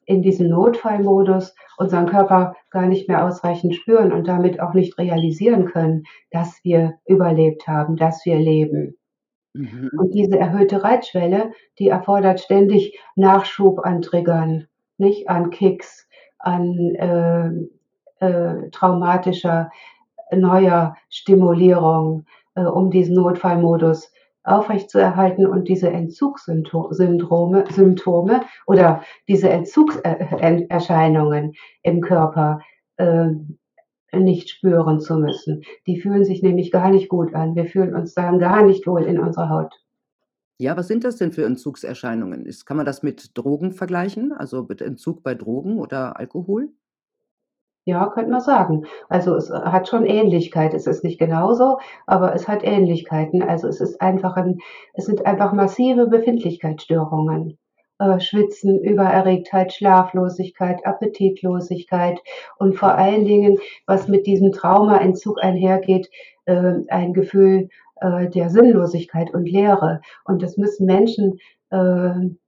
in 0.05 0.21
diesem 0.21 0.49
Notfallmodus 0.49 1.55
unseren 1.77 2.05
Körper 2.05 2.55
gar 2.69 2.85
nicht 2.87 3.07
mehr 3.07 3.25
ausreichend 3.25 3.75
spüren 3.75 4.11
und 4.11 4.27
damit 4.27 4.59
auch 4.59 4.73
nicht 4.73 4.97
realisieren 4.97 5.65
können, 5.65 6.03
dass 6.31 6.59
wir 6.63 6.95
überlebt 7.05 7.67
haben, 7.67 7.95
dass 7.95 8.25
wir 8.25 8.37
leben. 8.37 8.97
Mhm. 9.53 9.89
Und 9.97 10.13
diese 10.13 10.37
erhöhte 10.37 10.83
Reizschwelle, 10.83 11.51
die 11.79 11.89
erfordert 11.89 12.39
ständig 12.39 12.99
Nachschub 13.15 13.79
an 13.79 14.01
Triggern, 14.01 14.67
nicht? 14.97 15.29
An 15.29 15.49
Kicks, 15.49 16.07
an, 16.37 16.93
ähm, 16.97 17.69
äh, 18.19 18.69
traumatischer 18.71 19.69
neuer 20.31 20.95
Stimulierung, 21.09 22.25
äh, 22.55 22.61
um 22.61 22.91
diesen 22.91 23.15
Notfallmodus 23.15 24.11
aufrechtzuerhalten 24.45 25.45
und 25.45 25.67
diese 25.67 25.89
Entzugssympto 25.89 26.91
Syndrome 26.91 27.65
Symptome 27.71 28.41
oder 28.65 29.01
diese 29.27 29.49
Entzugs 29.49 29.97
äh, 29.97 30.25
En 30.39 30.69
Erscheinungen 30.69 31.53
im 31.83 32.01
Körper, 32.01 32.59
ähm, 32.97 33.57
nicht 34.13 34.49
spüren 34.49 34.99
zu 34.99 35.17
müssen. 35.17 35.63
Die 35.87 35.99
fühlen 35.99 36.23
sich 36.23 36.41
nämlich 36.41 36.71
gar 36.71 36.89
nicht 36.89 37.09
gut 37.09 37.33
an. 37.33 37.55
Wir 37.55 37.65
fühlen 37.65 37.95
uns 37.95 38.13
dann 38.13 38.39
gar 38.39 38.63
nicht 38.63 38.87
wohl 38.87 39.03
in 39.03 39.19
unserer 39.19 39.49
Haut. 39.49 39.73
Ja, 40.57 40.77
was 40.77 40.87
sind 40.87 41.03
das 41.03 41.17
denn 41.17 41.33
für 41.33 41.45
Entzugserscheinungen? 41.45 42.45
Ist 42.45 42.65
kann 42.65 42.77
man 42.77 42.85
das 42.85 43.03
mit 43.03 43.37
Drogen 43.37 43.73
vergleichen, 43.73 44.31
also, 44.31 44.65
mit 44.67 44.81
Entzug 44.81 45.21
bei 45.21 45.35
Drogen 45.35 45.79
oder 45.79 46.17
Alkohol? 46.17 46.69
Ja, 47.87 48.07
könnte 48.07 48.31
man 48.31 48.41
sagen. 48.41 48.85
Also, 49.09 49.35
es, 49.35 49.51
äh, 49.51 49.53
hat 49.59 49.87
schon 49.87 50.05
Ähnlichkeit. 50.07 50.73
Es 50.73 50.87
ist 50.87 51.03
nicht 51.03 51.19
genauso, 51.19 51.77
aber 52.07 52.33
es 52.33 52.47
hat 52.47 52.63
Ähnlichkeiten. 52.63 53.43
Also, 53.43 53.67
es 53.67 53.79
ist 53.79 54.01
einfach 54.01 54.37
'n 54.37 54.57
es 54.95 55.05
sind 55.05 55.25
einfach 55.27 55.53
massive 55.53 56.07
Befindlichkeitsstörungen. 56.07 57.59
Äh, 57.99 58.19
Schwitzen, 58.19 58.79
Übererregtheit, 58.83 59.71
Schlaflosigkeit, 59.71 60.83
Appetitlosigkeit 60.85 62.19
und 62.57 62.75
vor 62.75 62.95
allen 62.95 63.23
Dingen, 63.25 63.57
was 63.85 64.07
mit 64.07 64.25
diesem 64.25 64.51
Traumaentzug 64.51 65.41
einhergeht, 65.43 66.09
äh, 66.45 66.73
ein 66.89 67.13
Gefühl, 67.13 67.69
äh, 68.01 68.27
der 68.29 68.49
Sinnlosigkeit 68.49 69.31
und 69.33 69.47
Leere. 69.47 70.01
Und 70.25 70.41
das 70.41 70.57
müssen 70.57 70.87
Menschen, 70.87 71.37
ähm, 71.71 72.39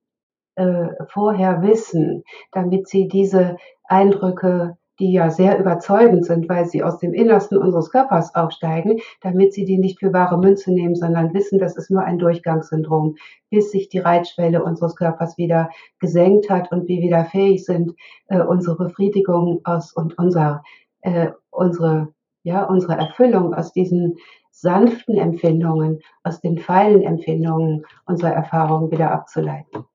äh, 0.55 0.89
vorher 1.09 1.61
wissen, 1.63 2.23
damit 2.53 2.87
sie 2.89 3.07
diese 3.07 3.57
Eindrücke, 3.85 4.77
die 4.99 5.11
ja 5.11 5.29
sehr 5.29 5.59
überzeugend 5.59 6.25
sind, 6.25 6.49
weil 6.49 6.65
sie 6.65 6.83
aus 6.83 6.99
dem 6.99 7.13
Innersten 7.13 7.57
unseres 7.57 7.91
Körpers 7.91 8.33
aufsteigen, 8.35 8.99
damit 9.21 9.53
sie 9.53 9.65
die 9.65 9.77
nicht 9.77 9.99
für 9.99 10.09
bare 10.09 10.37
Münze 10.37 10.73
nehmen, 10.73 10.95
sondern 10.95 11.33
wissen, 11.33 11.59
das 11.59 11.77
ist 11.77 11.91
nur 11.91 12.03
ein 12.03 12.19
Durchgangssyndrom, 12.19 13.15
bis 13.49 13.71
sich 13.71 13.89
die 13.89 13.99
Reizschwelle 13.99 14.63
unseres 14.63 14.95
Körpers 14.95 15.37
wieder 15.37 15.69
gesenkt 15.99 16.49
hat 16.49 16.71
und 16.71 16.87
wir 16.87 17.01
wieder 17.01 17.25
fähig 17.25 17.65
sind, 17.65 17.93
äh, 18.27 18.41
unsere 18.41 18.75
Befriedigung 18.77 19.61
aus 19.63 19.93
und 19.93 20.17
unser 20.17 20.63
äh, 21.01 21.29
unsere 21.51 22.13
ja, 22.43 22.63
unsere 22.63 22.93
Erfüllung 22.93 23.53
aus 23.53 23.73
diesen 23.73 24.15
sanften 24.51 25.17
Empfindungen, 25.17 25.99
aus 26.23 26.39
den 26.39 26.57
feinen 26.57 27.01
Empfindungen 27.01 27.85
unserer 28.05 28.31
Erfahrungen 28.31 28.89
wieder 28.89 29.11
abzuleiten. 29.11 29.85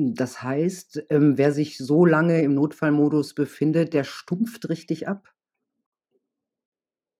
Das 0.00 0.42
heißt, 0.42 1.06
ähm, 1.10 1.36
wer 1.38 1.52
sich 1.52 1.76
so 1.76 2.06
lange 2.06 2.40
im 2.42 2.54
Notfallmodus 2.54 3.34
befindet, 3.34 3.92
der 3.94 4.04
stumpft 4.04 4.68
richtig 4.68 5.08
ab? 5.08 5.34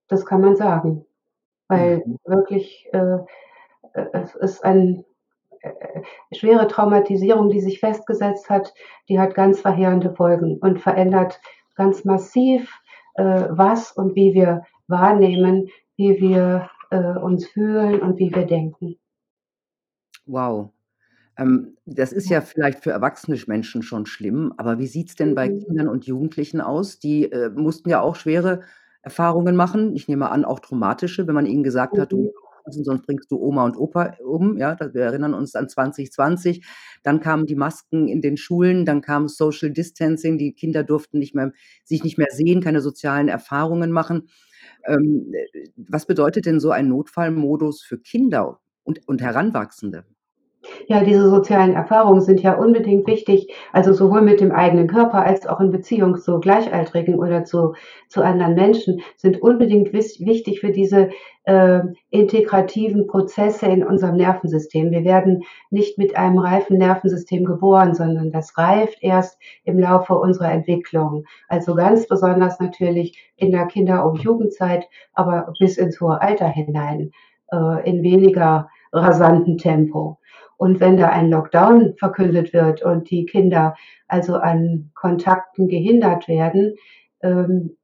Das 0.09 0.25
kann 0.27 0.41
man 0.41 0.57
sagen, 0.57 1.05
weil 1.69 2.07
Mhm. 2.07 2.19
wirklich, 2.25 2.89
äh, 2.93 3.19
äh, 3.95 4.07
es 4.13 4.35
ist 4.37 4.65
ein 4.65 5.05
äh, 5.63 5.69
äh, 5.71 6.03
schwere 6.35 6.69
Traumatisierung, 6.69 7.51
die 7.51 7.61
sich 7.61 7.81
festgesetzt 7.81 8.51
hat, 8.51 8.75
die 9.09 9.19
hat 9.21 9.35
ganz 9.35 9.61
verheerende 9.61 10.15
Folgen 10.15 10.59
und 10.59 10.81
verändert 10.81 11.41
ganz 11.77 12.05
massiv, 12.05 12.73
äh, 13.15 13.47
was 13.51 13.93
und 13.93 14.15
wie 14.17 14.35
wir 14.35 14.65
wahrnehmen, 14.89 15.69
wie 15.97 16.21
wir, 16.21 16.71
äh, 16.91 17.19
uns 17.19 17.47
fühlen 17.49 18.01
und 18.03 18.19
wie 18.19 18.35
wir 18.35 18.47
denken. 18.47 18.99
Wow. 20.27 20.73
Ähm, 21.39 21.77
das 21.87 22.13
ist 22.13 22.31
Ja. 22.31 22.41
vielleicht 22.43 22.83
für 22.83 22.91
erwachsene 22.91 23.37
sch 23.39 23.47
Menschen 23.49 23.83
schon 23.83 24.07
schlimm, 24.07 24.53
aber 24.57 24.79
wie 24.79 24.87
sieht's 24.89 25.15
denn 25.15 25.35
bei 25.35 25.49
Mhm. 25.49 25.65
Kindern 25.67 25.89
und 25.89 26.05
Jugendlichen 26.07 26.61
aus? 26.61 26.99
Die, 26.99 27.31
äh, 27.31 27.51
mussten 27.51 27.89
ja 27.91 28.01
auch 28.01 28.17
schwere 28.17 28.63
Erfahrungen 29.03 29.55
machen. 29.57 29.95
Ich 29.95 30.09
nehme 30.09 30.31
an, 30.31 30.45
auch 30.45 30.59
traumatische, 30.61 31.27
wenn 31.29 31.35
man 31.37 31.47
ihnen 31.47 31.63
gesagt 31.63 31.99
hat: 31.99 32.13
„Du 32.13 32.19
Mhm. 32.19 32.31
sonst 32.71 33.07
bringst 33.07 33.31
du 33.31 33.39
Oma 33.41 33.65
und 33.65 33.79
Opa 33.79 34.15
um“, 34.23 34.59
ja? 34.59 34.77
Wir 34.93 35.03
erinnern 35.05 35.33
uns 35.33 35.55
an 35.55 35.69
2020. 35.71 36.67
Dann 37.03 37.21
kamen 37.21 37.47
die 37.47 37.55
Masken 37.55 38.09
in 38.09 38.21
den 38.21 38.37
Schulen, 38.37 38.85
dann 38.85 39.01
kam 39.01 39.29
Social 39.29 39.71
Distancing, 39.71 40.37
die 40.37 40.53
Kinder 40.53 40.85
durften 40.85 41.19
nicht 41.19 41.35
mehr 41.35 41.53
sich 41.85 42.05
nicht 42.05 42.19
mehr 42.19 42.29
sehen, 42.31 42.61
keine 42.61 42.83
sozialen 42.83 43.29
Erfahrungen 43.29 43.91
machen. 43.93 44.29
Ähm, 44.87 45.33
äh, 45.35 45.69
was 45.77 46.07
bedeutet 46.07 46.47
denn 46.47 46.61
so 46.61 46.71
ein 46.73 46.89
Notfallmodus 46.89 47.83
für 47.83 47.99
Kinder 47.99 48.61
und 48.85 49.07
und 49.09 49.23
Heranwachsende? 49.23 50.05
Ja, 50.87 51.05
diese 51.05 51.29
sozialen 51.29 51.75
Erfahrungen 51.75 52.21
sind 52.21 52.43
ja 52.43 52.55
unbedingt 52.55 53.07
wichtig, 53.07 53.53
also, 53.73 53.93
sowohl 53.93 54.23
mit 54.23 54.41
dem 54.41 54.53
eigenen 54.53 54.87
Körper 54.87 55.25
als 55.25 55.47
auch 55.47 55.61
in 55.61 55.71
Beziehung 55.71 56.17
zu 56.17 56.41
Gleichaltrigen 56.41 57.19
oder 57.19 57.45
zu 57.45 57.75
zu 58.09 58.23
anderen 58.23 58.55
Menschen, 58.55 59.03
sind 59.17 59.43
unbedingt 59.43 59.93
wichtig 59.93 60.61
für 60.61 60.71
diese, 60.73 61.11
äh, 61.45 61.81
integrativen 62.11 63.07
Prozesse 63.07 63.67
in 63.67 63.85
unserem 63.85 64.17
Nervensystem. 64.17 64.91
Wir 64.91 65.05
werden 65.05 65.43
nicht 65.71 65.99
mit 65.99 66.17
einem 66.17 66.39
reifen 66.39 66.79
Nervensystem 66.79 67.45
geboren, 67.45 67.95
sondern 67.95 68.31
das 68.31 68.57
reift 68.59 68.99
erst 69.03 69.39
im 69.65 69.79
Laufe 69.79 70.15
unserer 70.15 70.53
Entwicklung. 70.53 71.25
Also, 71.49 71.75
ganz 71.75 72.07
besonders 72.09 72.61
natürlich 72.61 73.33
in 73.37 73.53
der 73.53 73.67
Kinder 73.67 74.07
und 74.07 74.23
Jugendzeit, 74.23 74.87
aber 75.13 75.53
bis 75.59 75.77
ins 75.79 76.01
hohe 76.01 76.21
Alter 76.21 76.49
hinein, 76.49 77.11
äh, 77.53 77.89
in 77.89 78.03
weniger 78.03 78.69
rasantem 78.93 79.59
Tempo. 79.59 80.19
Und 80.59 80.81
wenn 80.81 80.97
da 80.97 81.09
ein 81.09 81.31
Lockdown 81.31 81.95
verkündet 81.97 82.53
wird 82.53 82.83
und 82.83 83.11
die 83.11 83.25
Kinder 83.25 83.77
also 84.09 84.35
an 84.35 84.91
Kontakten 84.95 85.69
gehindert 85.69 86.27
werden, 86.27 86.75
ähm, 87.23 87.77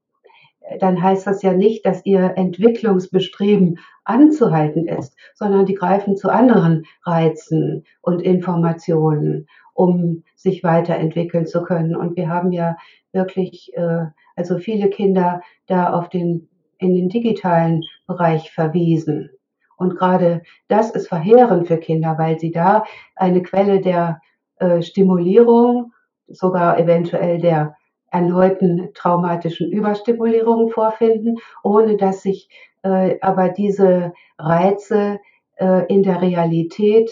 äh, 0.60 0.78
dann 0.78 1.00
heißt 1.00 1.26
das 1.26 1.42
ja 1.42 1.52
nicht, 1.52 1.86
dass 1.86 2.04
ihr 2.04 2.32
Entwicklungsbestreben 2.36 3.78
anzuhalten 4.04 4.88
ist, 4.88 5.16
sondern 5.34 5.66
die 5.66 5.74
greifen 5.74 6.16
zu 6.16 6.28
anderen 6.30 6.84
Reizen 7.04 7.84
und 8.02 8.20
Informationen, 8.20 9.46
um 9.72 10.24
sich 10.34 10.64
weiterentwickeln 10.64 11.46
zu 11.46 11.62
können. 11.62 11.94
Und 11.94 12.16
wir 12.16 12.28
haben 12.28 12.50
ja 12.50 12.76
wirklich, 13.12 13.72
äh, 13.76 14.06
also 14.34 14.58
viele 14.58 14.90
Kinder 14.90 15.42
da 15.66 15.92
auf 15.92 16.08
den, 16.08 16.48
in 16.78 16.94
den 16.94 17.08
digitalen 17.08 17.82
Bereich 18.08 18.50
verwiesen. 18.50 19.30
Und 19.76 19.96
gerade 19.96 20.42
das 20.68 20.90
ist 20.90 21.08
verheerend 21.08 21.68
für 21.68 21.78
Kinder, 21.78 22.16
weil 22.18 22.38
sie 22.38 22.50
da 22.50 22.84
eine 23.16 23.42
Quelle 23.42 23.80
der 23.80 24.20
äh, 24.56 24.82
Stimulierung, 24.82 25.92
sogar 26.26 26.78
eventuell 26.78 27.38
der 27.38 27.76
erneuten 28.10 28.90
traumatischen 28.94 29.72
Überstimulierung 29.72 30.70
vorfinden, 30.70 31.36
ohne 31.62 31.96
dass 31.96 32.22
sich 32.22 32.48
äh, 32.82 33.18
aber 33.20 33.48
diese 33.48 34.12
Reize 34.38 35.18
äh, 35.56 35.86
in 35.92 36.02
der 36.02 36.22
Realität 36.22 37.10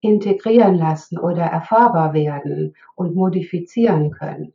integrieren 0.00 0.76
lassen 0.76 1.18
oder 1.18 1.42
erfahrbar 1.42 2.14
werden 2.14 2.76
und 2.94 3.16
modifizieren 3.16 4.12
können. 4.12 4.52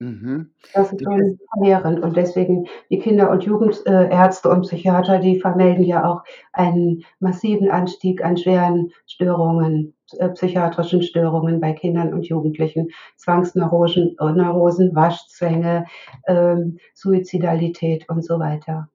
Mhm. 0.00 0.50
Das 0.72 0.92
ist 0.92 1.02
schon 1.04 1.38
verheerend 1.52 2.00
und 2.02 2.16
deswegen 2.16 2.66
die 2.90 2.98
Kinder 2.98 3.30
und 3.30 3.44
Jugendärzte 3.44 4.48
und 4.48 4.62
Psychiater, 4.62 5.20
die 5.20 5.38
vermelden 5.40 5.84
ja 5.84 6.04
auch 6.04 6.22
einen 6.52 7.04
massiven 7.20 7.70
Anstieg 7.70 8.24
an 8.24 8.36
schweren 8.36 8.90
Störungen, 9.06 9.94
äh, 10.18 10.28
psychiatrischen 10.30 11.02
Störungen 11.02 11.60
bei 11.60 11.72
Kindern 11.72 12.12
und 12.12 12.26
Jugendlichen, 12.26 12.88
Zwangsneurosen 13.16 14.16
Neurosen, 14.18 14.94
Waschzwänge, 14.96 15.86
ähm, 16.26 16.78
Suizidalität 16.94 18.08
und 18.08 18.24
so 18.24 18.40
weiter. 18.40 18.88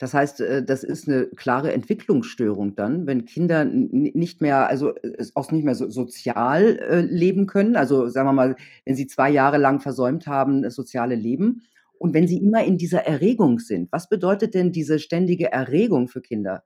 Das 0.00 0.12
heißt, 0.14 0.40
äh, 0.40 0.64
das 0.64 0.82
ist 0.84 1.06
'ne 1.08 1.26
klare 1.36 1.72
Entwicklungsstörung 1.72 2.74
dann, 2.74 3.06
wenn 3.06 3.24
Kinder 3.24 3.64
nicht 3.64 4.40
mehr 4.40 4.68
also, 4.68 4.94
äh, 4.96 5.24
auch 5.34 5.52
nicht 5.52 5.64
mehr 5.64 5.74
so 5.74 5.88
sozial, 5.90 6.78
äh, 6.80 7.00
leben 7.02 7.46
können. 7.46 7.76
Also, 7.76 8.08
sagen 8.08 8.28
wir 8.28 8.32
mal, 8.32 8.56
wenn 8.84 8.96
sie 8.96 9.06
2 9.06 9.30
Jahre 9.30 9.58
lang 9.58 9.80
versäumt 9.80 10.26
haben, 10.26 10.62
das 10.62 10.74
soziale 10.74 11.14
Leben 11.14 11.62
und 11.98 12.12
wenn 12.14 12.26
sie 12.28 12.38
immer 12.38 12.64
in 12.64 12.76
dieser 12.78 13.06
Erregung 13.06 13.60
sind. 13.60 13.90
Was 13.92 14.08
bedeutet 14.08 14.54
denn 14.54 14.72
diese 14.72 14.98
ständige 14.98 15.52
Erregung 15.52 16.08
für 16.08 16.20
Kinder? 16.22 16.62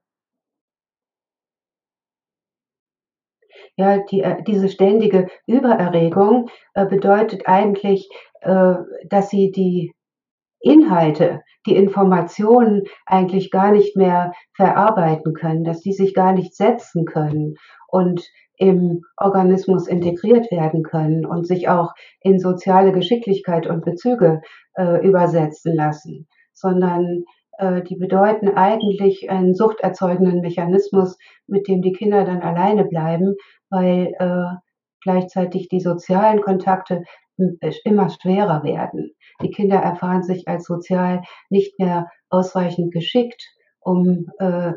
Ja, 3.77 3.97
die 4.11 4.23
diese 4.47 4.69
ständige 4.69 5.27
Übererregung, 5.45 6.49
äh, 6.73 6.85
bedeutet 6.85 7.43
eigentlich, 7.47 8.09
äh, 8.41 8.73
dass 9.09 9.29
sie 9.29 9.51
die 9.51 9.93
Inhalte, 10.61 11.41
die 11.65 11.75
Informationen 11.75 12.83
eigentlich 13.05 13.51
gar 13.51 13.71
nicht 13.71 13.95
mehr 13.95 14.33
verarbeiten 14.55 15.33
können, 15.33 15.63
dass 15.63 15.81
die 15.81 15.93
sich 15.93 16.13
gar 16.13 16.33
nicht 16.33 16.55
setzen 16.55 17.05
können 17.05 17.55
und 17.87 18.27
im 18.57 19.01
Organismus 19.15 19.87
integriert 19.87 20.51
werden 20.51 20.83
können 20.83 21.25
und 21.25 21.47
sich 21.47 21.69
auch 21.69 21.93
in 22.21 22.39
soziale 22.39 22.91
Geschicklichkeit 22.91 23.67
und 23.67 23.85
Bezüge, 23.85 24.41
äh, 24.77 25.05
übersetzen 25.05 25.75
lassen, 25.75 26.27
sondern, 26.53 27.23
äh, 27.57 27.81
die 27.83 27.95
bedeuten 27.95 28.49
eigentlich 28.49 29.29
einen 29.29 29.53
suchterzeugenden 29.55 30.41
Mechanismus, 30.41 31.17
mit 31.47 31.67
dem 31.69 31.81
die 31.81 31.93
Kinder 31.93 32.25
dann 32.25 32.41
alleine 32.41 32.83
bleiben, 32.85 33.35
weil, 33.69 34.13
äh, 34.19 34.55
gleichzeitig 35.01 35.69
die 35.69 35.79
sozialen 35.79 36.41
Kontakte 36.41 37.03
immer 37.83 38.09
schwerer 38.09 38.63
werden. 38.63 39.11
Die 39.41 39.51
Kinder 39.51 39.77
erfahren 39.77 40.23
sich 40.23 40.47
als 40.47 40.65
sozial 40.65 41.21
nicht 41.49 41.79
mehr 41.79 42.07
ausreichend 42.29 42.93
geschickt, 42.93 43.43
um, 43.79 44.27
äh 44.39 44.73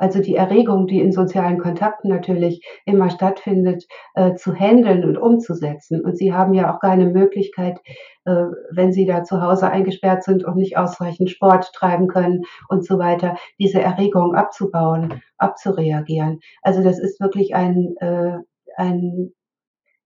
also 0.00 0.22
die 0.22 0.34
Erregung, 0.34 0.86
die 0.86 0.98
in 0.98 1.12
sozialen 1.12 1.58
Kontakten 1.58 2.08
natürlich 2.08 2.64
immer 2.86 3.10
stattfindet, 3.10 3.84
äh, 4.14 4.34
zu 4.34 4.54
händeln 4.54 5.04
und 5.04 5.18
umzusetzen. 5.18 6.00
Und 6.00 6.16
sie 6.16 6.32
haben 6.32 6.54
ja 6.54 6.74
auch 6.74 6.80
keine 6.80 7.04
Möglichkeit, 7.04 7.78
äh, 8.24 8.46
wenn 8.72 8.92
sie 8.94 9.04
da 9.04 9.24
zu 9.24 9.42
Hause 9.42 9.68
eingesperrt 9.68 10.24
sind 10.24 10.42
und 10.42 10.56
nicht 10.56 10.78
ausreichend 10.78 11.28
Sport 11.28 11.70
treiben 11.74 12.08
können 12.08 12.44
und 12.70 12.86
so 12.86 12.98
weiter, 12.98 13.36
diese 13.58 13.82
Erregung 13.82 14.34
abzubauen, 14.34 15.20
abzureagieren. 15.36 16.40
Also, 16.62 16.82
das 16.82 16.98
ist 16.98 17.20
wirklich 17.20 17.54
ein, 17.54 17.94
äh 18.00 18.38
ein 18.76 19.32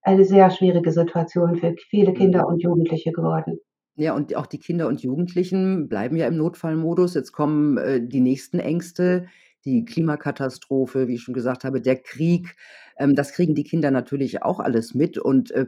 eine 0.04 0.24
sehr 0.24 0.50
schwierige 0.50 0.92
Situation 0.92 1.56
für 1.56 1.74
viele 1.90 2.12
Mhm. 2.12 2.14
Kinder 2.14 2.46
und 2.46 2.62
Jugendliche 2.62 3.12
geworden. 3.12 3.60
Ja, 3.96 4.14
und 4.16 4.34
auch 4.34 4.46
die 4.46 4.58
Kinder 4.58 4.88
und 4.88 5.02
Jugendlichen 5.02 5.88
bleiben 5.88 6.16
ja 6.16 6.26
im 6.26 6.36
Notfallmodus. 6.36 7.14
Jetzt 7.14 7.30
kommen, 7.32 7.78
äh, 7.78 8.00
die 8.04 8.20
nächsten 8.20 8.58
Ängste, 8.58 9.26
die 9.64 9.84
Klimakatastrophe, 9.84 11.06
wie 11.06 11.14
ich 11.14 11.22
schon 11.22 11.32
gesagt 11.34 11.62
habe, 11.64 11.80
der 11.80 11.96
Krieg. 12.02 12.56
Ähm, 12.98 13.14
das 13.14 13.32
kriegen 13.32 13.54
die 13.54 13.62
Kinder 13.62 13.92
natürlich 13.92 14.42
auch 14.42 14.58
alles 14.58 14.94
mit 14.94 15.16
und, 15.18 15.50
äh 15.52 15.66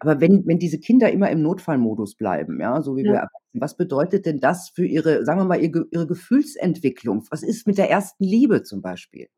aber 0.00 0.20
wenn 0.20 0.44
wenn 0.46 0.58
diese 0.58 0.80
Kinder 0.80 1.08
immer 1.12 1.30
im 1.30 1.40
Notfallmodus 1.42 2.16
bleiben, 2.16 2.60
ja, 2.60 2.82
so 2.82 2.96
wie 2.96 3.06
wir 3.06 3.14
Ja. 3.14 3.18
erwachsen, 3.18 3.60
was 3.60 3.76
bedeutet 3.76 4.26
denn 4.26 4.40
das 4.40 4.70
für 4.70 4.84
ihre, 4.84 5.24
sagen 5.24 5.38
wir 5.40 5.44
mal, 5.44 5.60
ihr 5.62 5.70
Ge 5.70 5.84
ihre 5.92 6.06
Gefühlsentwicklung? 6.08 7.24
Was 7.30 7.44
ist 7.44 7.64
mit 7.68 7.78
der 7.78 7.88
ersten 7.88 8.24
Liebe 8.24 8.64
zum 8.64 8.82
Beispiel? 8.82 9.28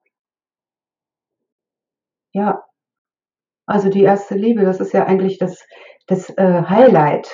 Ja. 2.34 2.69
Also, 3.70 3.88
die 3.88 4.02
erste 4.02 4.34
Liebe, 4.36 4.62
das 4.64 4.80
ist 4.80 4.92
ja 4.92 5.06
eigentlich 5.06 5.38
das 5.38 5.64
das, 6.06 6.28
äh, 6.38 6.62
Highlight 6.68 7.28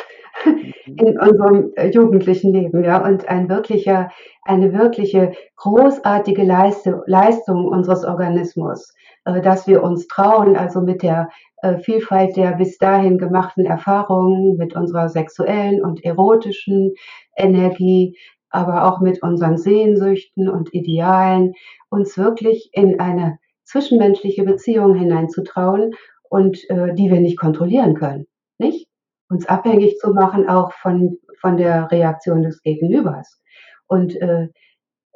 Mhm. 0.87 0.97
in 0.99 1.19
unserem, 1.19 1.73
äh, 1.77 1.89
jugendlichen 1.91 2.53
Leben, 2.53 2.85
ja, 2.85 3.05
und 3.05 3.29
ein 3.29 3.49
wirklicher 3.49 4.11
eine 4.45 4.73
wirkliche 4.73 5.33
großartige 5.57 6.43
Leiste 6.45 7.03
Leistung 7.07 7.67
unseres 7.67 8.05
Organismus, 8.05 8.95
äh, 9.25 9.41
dass 9.41 9.67
wir 9.67 9.83
uns 9.83 10.07
trauen, 10.09 10.57
also 10.57 10.81
mit 10.81 11.03
der, 11.03 11.29
äh, 11.63 11.79
Vielfalt 11.79 12.37
der 12.37 12.53
bis 12.53 12.79
dahin 12.79 13.19
gemachten 13.19 13.65
Erfahrungen, 13.67 14.57
mit 14.57 14.77
unserer 14.77 15.09
sexuellen 15.09 15.83
und 15.85 16.05
erotischen 16.05 16.95
Energie, 17.37 18.17
aber 18.51 18.85
auch 18.87 19.01
mit 19.01 19.23
unseren 19.23 19.59
Sehnsüchten 19.59 20.49
und 20.49 20.73
Idealen, 20.75 21.53
uns 21.91 22.17
wirklich 22.19 22.71
in 22.73 23.01
eine 23.01 23.39
zwischenmenschliche 23.65 24.45
Beziehung 24.45 24.95
hineinzutrauen 24.95 25.93
und, 26.31 26.59
äh, 26.71 26.95
die 26.95 27.11
wir 27.11 27.21
nicht 27.21 27.39
kontrollieren 27.39 27.95
können, 27.95 28.27
nicht? 28.59 28.89
Uns 29.29 29.47
abhängig 29.49 29.99
zu 29.99 30.13
machen 30.13 30.49
auch 30.49 30.73
von 30.73 31.19
von 31.41 31.57
der 31.59 31.91
Reaktion 31.93 32.43
des 32.43 32.63
Gegenübers. 32.63 33.41
Und, 33.89 34.17
äh, 34.23 34.49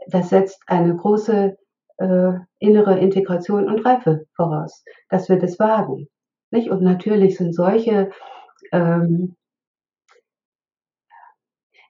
das 0.08 0.30
setzt 0.30 0.62
eine 0.66 0.96
große, 0.96 1.56
äh, 1.98 2.32
innere 2.58 2.98
Integration 2.98 3.68
und 3.68 3.84
Reife 3.86 4.26
voraus, 4.36 4.84
dass 5.10 5.28
wir 5.28 5.38
das 5.38 5.58
wagen, 5.58 6.08
nicht? 6.50 6.70
Und 6.70 6.82
natürlich 6.82 7.36
sind 7.36 7.54
solche, 7.54 8.10
ähm 8.72 9.36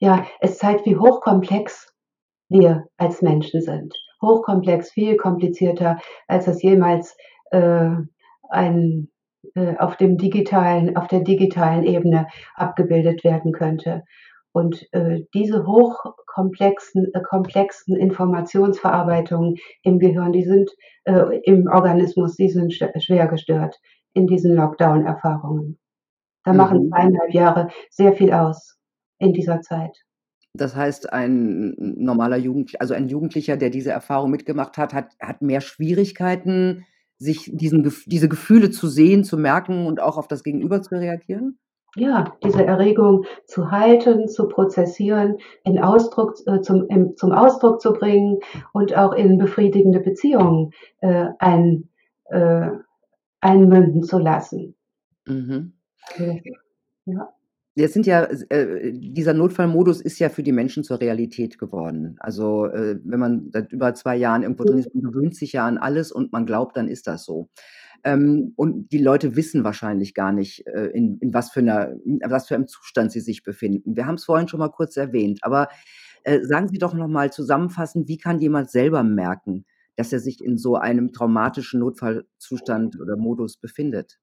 ja, 0.00 0.26
es 0.40 0.58
zeigt, 0.58 0.86
wie 0.86 0.96
hochkomplex 0.96 1.92
wir 2.48 2.86
als 2.96 3.20
Menschen 3.22 3.60
sind. 3.60 3.94
Hochkomplex, 4.22 4.90
viel 4.92 5.16
komplizierter, 5.16 5.98
als 6.26 6.46
das 6.46 6.62
jemals, 6.62 7.16
äh, 7.50 7.90
ein 8.48 9.09
auf 9.78 9.96
dem 9.96 10.18
digitalen 10.18 10.96
auf 10.96 11.08
der 11.08 11.20
digitalen 11.20 11.84
Ebene 11.84 12.26
abgebildet 12.56 13.24
werden 13.24 13.52
könnte. 13.52 14.02
Und, 14.52 14.86
äh, 14.92 15.22
diese 15.34 15.66
hochkomplexen 15.66 17.06
äh, 17.14 17.20
komplexen 17.22 17.96
Informationsverarbeitungen 17.96 19.56
im 19.82 19.98
Gehirn, 20.00 20.32
die 20.32 20.44
sind 20.44 20.70
äh, 21.04 21.38
im 21.44 21.68
Organismus, 21.68 22.36
die 22.36 22.48
sind 22.50 22.72
sch 22.74 22.84
schwer 23.00 23.28
gestört 23.28 23.76
in 24.14 24.26
diesen 24.26 24.54
Lockdown-Erfahrungen. 24.56 25.78
Da 26.44 26.52
machen 26.54 26.80
Mhm. 26.80 26.90
2 26.90 26.98
1/2 27.04 27.32
Jahre 27.34 27.68
sehr 27.90 28.14
viel 28.14 28.32
aus 28.32 28.78
in 29.20 29.32
dieser 29.34 29.60
Zeit. 29.62 29.96
Das 30.56 30.74
heißt, 30.74 31.12
ein 31.12 31.74
normaler 31.78 32.36
Jugendl 32.36 32.76
also, 32.80 32.94
ein 32.94 33.08
Jugendlicher, 33.08 33.56
der 33.56 33.70
diese 33.70 33.90
Erfahrung 33.92 34.30
mitgemacht 34.30 34.78
hat, 34.78 34.92
hat 34.94 35.12
hat 35.20 35.42
mehr 35.42 35.60
Schwierigkeiten, 35.60 36.84
sich 37.20 37.50
diesen 37.52 37.92
diese 38.06 38.28
Gefühle 38.28 38.70
zu 38.70 38.88
sehen, 38.88 39.24
zu 39.24 39.36
merken 39.36 39.86
und 39.86 40.00
auch 40.00 40.16
auf 40.16 40.26
das 40.26 40.42
Gegenüber 40.42 40.82
zu 40.82 40.96
reagieren? 40.96 41.58
Ja, 41.96 42.36
diese 42.42 42.64
Erregung 42.64 43.24
zu 43.46 43.70
halten, 43.70 44.28
zu 44.28 44.48
prozessieren, 44.48 45.36
in 45.64 45.78
Ausdruck 45.78 46.34
äh, 46.46 46.60
zum 46.60 46.88
im 46.88 47.16
zum 47.16 47.32
Ausdruck 47.32 47.80
zu 47.80 47.92
bringen 47.92 48.38
und 48.72 48.96
auch 48.96 49.12
in 49.12 49.38
befriedigende 49.38 50.00
Beziehungen, 50.00 50.72
äh, 51.00 51.26
ein 51.38 51.88
äh, 52.26 52.70
einmünden 53.40 54.02
zu 54.02 54.18
lassen. 54.18 54.76
Mhm. 55.26 55.72
Also, 56.12 56.38
ja. 57.04 57.28
Jetzt 57.80 57.94
sind 57.94 58.06
ja 58.06 58.24
äh, 58.24 58.92
dieser 58.92 59.34
Notfallmodus 59.34 60.00
ist 60.00 60.18
ja 60.18 60.28
für 60.28 60.42
die 60.42 60.52
Menschen 60.52 60.84
zur 60.84 61.00
Realität 61.00 61.58
geworden. 61.58 62.16
Also, 62.20 62.66
äh, 62.66 62.98
wenn 63.04 63.20
man 63.20 63.50
seit 63.52 63.72
über 63.72 63.94
2 63.94 64.16
Jahren 64.16 64.42
irgendwo 64.42 64.64
drin 64.64 64.78
ist, 64.78 64.94
man 64.94 65.04
gewöhnt 65.04 65.36
sich 65.36 65.52
ja 65.54 65.66
an 65.66 65.78
alles 65.78 66.12
und 66.12 66.32
man 66.32 66.46
glaubt, 66.46 66.76
dann 66.76 66.88
ist 66.88 67.06
das 67.06 67.24
so. 67.24 67.48
Ähm, 68.04 68.52
und 68.56 68.92
die 68.92 68.98
Leute 68.98 69.36
wissen 69.36 69.64
wahrscheinlich 69.64 70.14
gar 70.14 70.32
nicht, 70.32 70.66
äh, 70.66 70.86
in 70.88 71.18
in 71.20 71.34
was 71.34 71.50
für 71.52 71.62
'ner 71.62 71.94
in 72.04 72.20
was 72.26 72.48
für 72.48 72.54
einem 72.56 72.66
Zustand 72.68 73.12
sie 73.12 73.20
sich 73.20 73.42
befinden. 73.44 73.96
Wir 73.96 74.06
haben's 74.06 74.24
vorhin 74.24 74.48
schon 74.48 74.60
mal 74.60 74.70
kurz 74.70 74.96
erwähnt, 74.96 75.40
aber 75.42 75.68
Äh, 76.24 76.42
sagen 76.44 76.68
Sie 76.68 76.78
doch 76.78 76.94
noch 76.94 77.08
mal 77.08 77.32
zusammenfassend, 77.32 78.08
wie 78.08 78.18
kann 78.18 78.40
jemand 78.40 78.70
selber 78.70 79.02
merken, 79.02 79.64
dass 79.96 80.12
er 80.12 80.20
sich 80.20 80.44
in 80.44 80.58
so 80.58 80.76
einem 80.76 81.12
traumatischen 81.12 81.80
Notfallzustand 81.80 83.00
oder 83.00 83.16
Modus 83.16 83.56
befindet? 83.56 84.18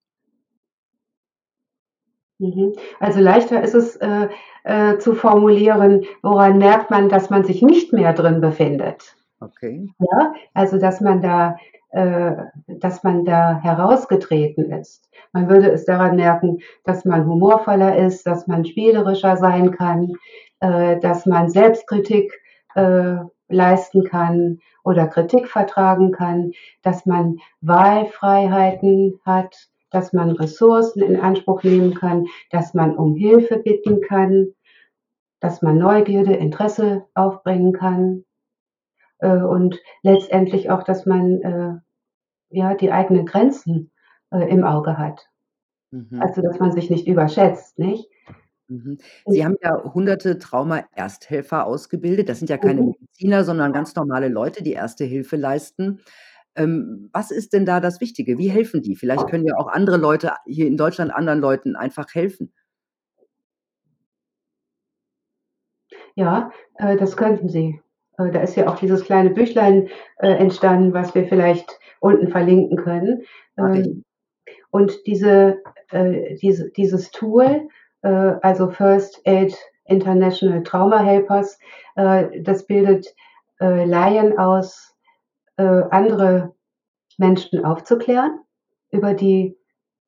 Mhm. 2.39 2.73
Also 2.99 3.19
leichter 3.19 3.61
ist 3.63 3.73
es, 3.73 3.95
äh, 3.97 4.27
äh, 4.63 4.97
zu 4.99 5.15
formulieren, 5.15 6.05
woran 6.21 6.57
merkt 6.57 6.91
man, 6.91 7.09
dass 7.09 7.29
man 7.29 7.43
sich 7.43 7.61
nicht 7.61 7.93
mehr 7.93 8.13
drin 8.13 8.41
befindet? 8.41 9.15
Okay. 9.39 9.89
Ja, 9.99 10.33
also 10.53 10.77
dass 10.77 11.01
man 11.01 11.21
da 11.21 11.57
äh, 11.91 12.33
dass 12.67 13.03
man 13.03 13.23
da 13.23 13.59
herausgetreten 13.61 14.71
ist. 14.71 15.09
Man 15.31 15.49
würde 15.49 15.71
es 15.71 15.85
daran 15.85 16.17
merken, 16.17 16.59
dass 16.83 17.05
man 17.05 17.25
humorvoller 17.25 17.97
ist, 17.97 18.27
dass 18.27 18.45
man 18.45 18.65
spielerischer 18.65 19.37
sein 19.37 19.71
kann, 19.71 20.11
äh, 20.59 20.99
dass 20.99 21.25
man 21.25 21.49
Selbstkritik, 21.49 22.33
äh, 22.75 23.15
leisten 23.47 24.03
kann 24.03 24.59
oder 24.83 25.07
Kritik 25.07 25.47
vertragen 25.47 26.11
kann, 26.11 26.51
dass 26.83 27.05
man 27.05 27.37
Wahlfreiheiten 27.61 29.19
hat, 29.25 29.55
dass 29.91 30.13
man 30.13 30.31
Ressourcen 30.31 31.01
in 31.01 31.19
Anspruch 31.19 31.63
nehmen 31.63 31.93
kann, 31.93 32.25
dass 32.51 32.73
man 32.73 32.95
um 32.97 33.15
Hilfe 33.15 33.57
bitten 33.59 34.01
kann, 34.01 34.47
dass 35.39 35.61
man 35.61 35.77
Neugierde, 35.77 36.33
Interesse 36.35 37.05
aufbringen 37.13 37.73
kann, 37.73 38.25
äh, 39.19 39.41
und 39.41 39.79
letztendlich 40.03 40.69
auch, 40.69 40.83
dass 40.83 41.05
man, 41.05 41.41
äh, 41.41 41.73
ja, 42.49 42.75
die 42.75 42.91
eigenen 42.91 43.25
Grenzen, 43.25 43.91
äh, 44.31 44.49
im 44.49 44.63
Auge 44.63 44.97
hat. 44.97 45.27
Mhm. 45.91 46.21
Also, 46.21 46.41
dass 46.41 46.59
man 46.59 46.71
sich 46.71 46.89
nicht 46.89 47.07
überschätzt, 47.07 47.79
nicht? 47.79 48.09
Mhm. 48.69 48.97
Sie 49.25 49.45
haben 49.45 49.55
ja 49.63 49.81
hunderte 49.93 50.37
Trauma-Ersthelfer 50.39 51.65
ausgebildet. 51.65 52.29
Das 52.29 52.39
sind 52.39 52.49
ja 52.49 52.57
keine 52.57 52.81
Mhm. 52.81 52.87
Mediziner, 52.87 53.43
sondern 53.43 53.73
ganz 53.73 53.95
normale 53.95 54.27
Leute, 54.27 54.63
die 54.63 54.73
Erste 54.73 55.05
Hilfe 55.05 55.37
leisten. 55.37 56.01
Ähm, 56.57 57.09
was 57.13 57.31
ist 57.31 57.53
denn 57.53 57.65
da 57.65 57.79
das 57.79 58.01
Wichtige? 58.01 58.37
Wie 58.37 58.49
helfen 58.49 58.81
die? 58.81 58.95
Vielleicht 58.95 59.27
können 59.27 59.45
ja 59.45 59.55
auch 59.57 59.67
andere 59.67 59.97
Leute 59.97 60.33
hier 60.45 60.67
in 60.67 60.75
Deutschland 60.75 61.13
anderen 61.13 61.39
Leuten 61.39 61.75
einfach 61.75 62.13
helfen. 62.13 62.51
Ja, 66.15 66.51
äh, 66.75 66.97
das 66.97 67.15
könnten 67.15 67.47
sie. 67.47 67.79
Äh, 68.17 68.31
da 68.31 68.41
ist 68.41 68.55
ja 68.55 68.67
auch 68.67 68.79
dieses 68.79 69.03
kleine 69.03 69.29
Büchlein, 69.29 69.87
äh, 70.17 70.29
entstanden, 70.29 70.93
was 70.93 71.13
wir 71.13 71.27
vielleicht 71.27 71.79
unten 71.99 72.29
verlinken 72.29 72.77
können. 72.77 73.21
Ähm, 73.57 74.03
und 74.71 75.05
diese 75.05 75.61
äh, 75.91 76.35
diese 76.35 76.69
dieses 76.71 77.11
Tool, 77.11 77.67
äh, 78.01 78.09
also 78.41 78.69
First 78.69 79.21
Aid 79.25 79.55
International 79.85 80.63
Trauma 80.63 80.99
Helpers, 80.99 81.59
äh, 81.95 82.41
das 82.41 82.65
bildet, 82.65 83.13
Laien 83.59 84.37
aus, 84.37 84.95
äh, 85.57 85.83
andere 85.91 86.53
Menschen 87.17 87.65
aufzuklären 87.65 88.39
über 88.91 89.13
die, 89.13 89.57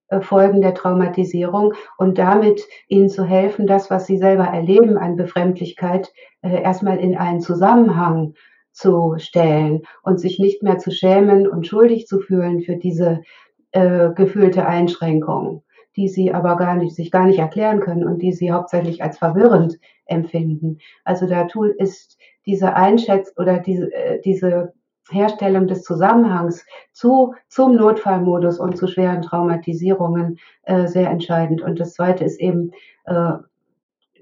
äh, 0.10 0.22
Folgen 0.22 0.62
der 0.62 0.74
Traumatisierung 0.74 1.74
und 1.98 2.18
damit 2.18 2.64
ihnen 2.88 3.10
zu 3.10 3.24
helfen, 3.24 3.68
das, 3.68 3.90
was 3.90 4.08
sie 4.08 4.18
selber 4.18 4.46
erleben 4.46 4.98
an 4.98 5.16
Befremdlichkeit, 5.16 6.12
äh, 6.42 6.62
erst 6.62 6.84
mal 6.84 6.98
in 6.98 7.16
einen 7.18 7.42
Zusammenhang 7.42 8.34
zu 8.72 9.16
stellen 9.18 9.84
und 10.04 10.20
sich 10.20 10.40
nicht 10.40 10.64
mehr 10.64 10.78
zu 10.80 10.92
schämen 10.92 11.48
und 11.48 11.68
schuldig 11.68 12.08
zu 12.08 12.20
fühlen 12.20 12.62
für 12.62 12.78
diese, 12.78 13.22
äh, 13.72 14.10
gefühlte 14.14 14.66
Einschränkung, 14.66 15.64
die 15.96 16.08
sie 16.08 16.34
aber 16.34 16.58
gar 16.58 16.76
nicht 16.76 16.96
sich 16.96 17.12
gar 17.12 17.26
nicht 17.26 17.40
erklären 17.40 17.80
können 17.80 18.04
und 18.04 18.22
die 18.22 18.32
sie 18.32 18.52
hauptsächlich 18.52 19.04
als 19.04 19.20
verwirrend 19.20 19.78
empfinden. 20.06 20.80
Also, 21.04 21.28
da 21.28 21.44
Tool 21.46 21.76
ist 21.78 22.18
diese 22.48 22.74
Einschätz 22.76 23.32
oder 23.38 23.60
diese 23.60 23.94
äh, 23.94 24.20
diese 24.22 24.74
Herstellung 25.12 25.68
des 25.68 25.84
Zusammenhangs 25.84 26.66
zu 26.92 27.36
zum 27.48 27.76
Notfallmodus 27.76 28.60
und 28.60 28.78
zu 28.78 28.88
schweren 28.88 29.22
Traumatisierungen, 29.22 30.40
äh, 30.64 30.88
sehr 30.88 31.10
entscheidend. 31.10 31.62
Und 31.62 31.80
das 31.80 31.94
Zweite 31.94 32.24
ist 32.24 32.40
eben, 32.40 32.72
äh, 33.06 33.34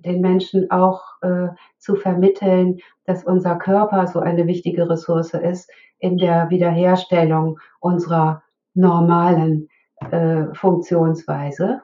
den 0.05 0.21
Menschen 0.21 0.69
auch, 0.71 1.03
äh, 1.21 1.49
zu 1.79 1.95
vermitteln, 1.95 2.77
dass 3.05 3.23
unser 3.23 3.55
Körper 3.55 4.07
so 4.07 4.19
eine 4.19 4.47
wichtige 4.47 4.89
Ressource 4.89 5.33
ist 5.33 5.69
in 5.99 6.17
der 6.17 6.49
Wiederherstellung 6.49 7.59
unserer 7.79 8.43
normalen, 8.73 9.69
äh, 10.11 10.53
Funktionsweise. 10.53 11.81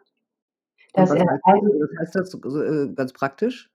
Was 0.94 1.10
heißt 1.12 1.22
das? 1.22 1.40
eigen 1.44 1.68
Was 1.68 2.00
heißt 2.00 2.16
das 2.16 2.34
äh, 2.36 2.94
ganz 2.94 3.14
praktisch? 3.14 3.70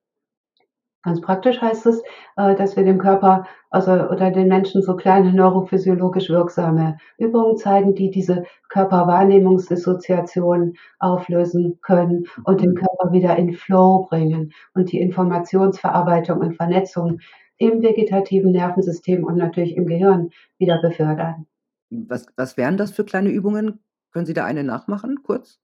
Ganz 1.03 1.21
praktisch 1.21 1.61
heißt 1.61 1.87
es, 1.87 2.03
äh, 2.37 2.55
dass 2.57 2.77
wir 2.77 2.85
dem 2.85 2.99
Körper, 2.99 3.47
also 3.71 3.93
oder 3.93 4.31
den 4.31 4.49
Menschen 4.49 4.83
so 4.83 4.97
kleine 4.97 5.33
neurophysiologisch 5.33 6.29
wirksame 6.29 6.99
Übungen 7.19 7.57
zeigen, 7.57 7.95
die 7.95 8.11
diese 8.11 8.45
Körperwahrnehmungsdissoziation 8.69 10.75
auflösen 10.99 11.79
können 11.83 12.27
und 12.45 12.61
den. 12.61 12.75
Körper 12.75 13.13
wieder 13.13 13.37
in 13.37 13.55
Flow 13.55 14.07
bringen 14.09 14.53
und 14.75 14.93
die 14.93 15.01
Informationsverarbeitung 15.01 16.41
und 16.41 16.55
Vernetzung 16.55 17.21
im 17.59 17.83
vegetativen 17.83 18.53
Nervensystem 18.53 19.25
und 19.25 19.37
natürlich 19.37 19.77
im 19.77 19.87
Gehirn 19.87 20.31
wieder 20.59 20.81
befördern. 20.81 21.47
Was 21.91 22.27
was 22.37 22.57
wären 22.57 22.77
das 22.77 22.93
für 22.93 23.05
kleine 23.05 23.31
Übungen? 23.31 23.81
Können 24.13 24.27
Sie 24.27 24.35
da 24.35 24.45
eine 24.45 24.65
nachmachen, 24.65 25.23
kurz? 25.23 25.61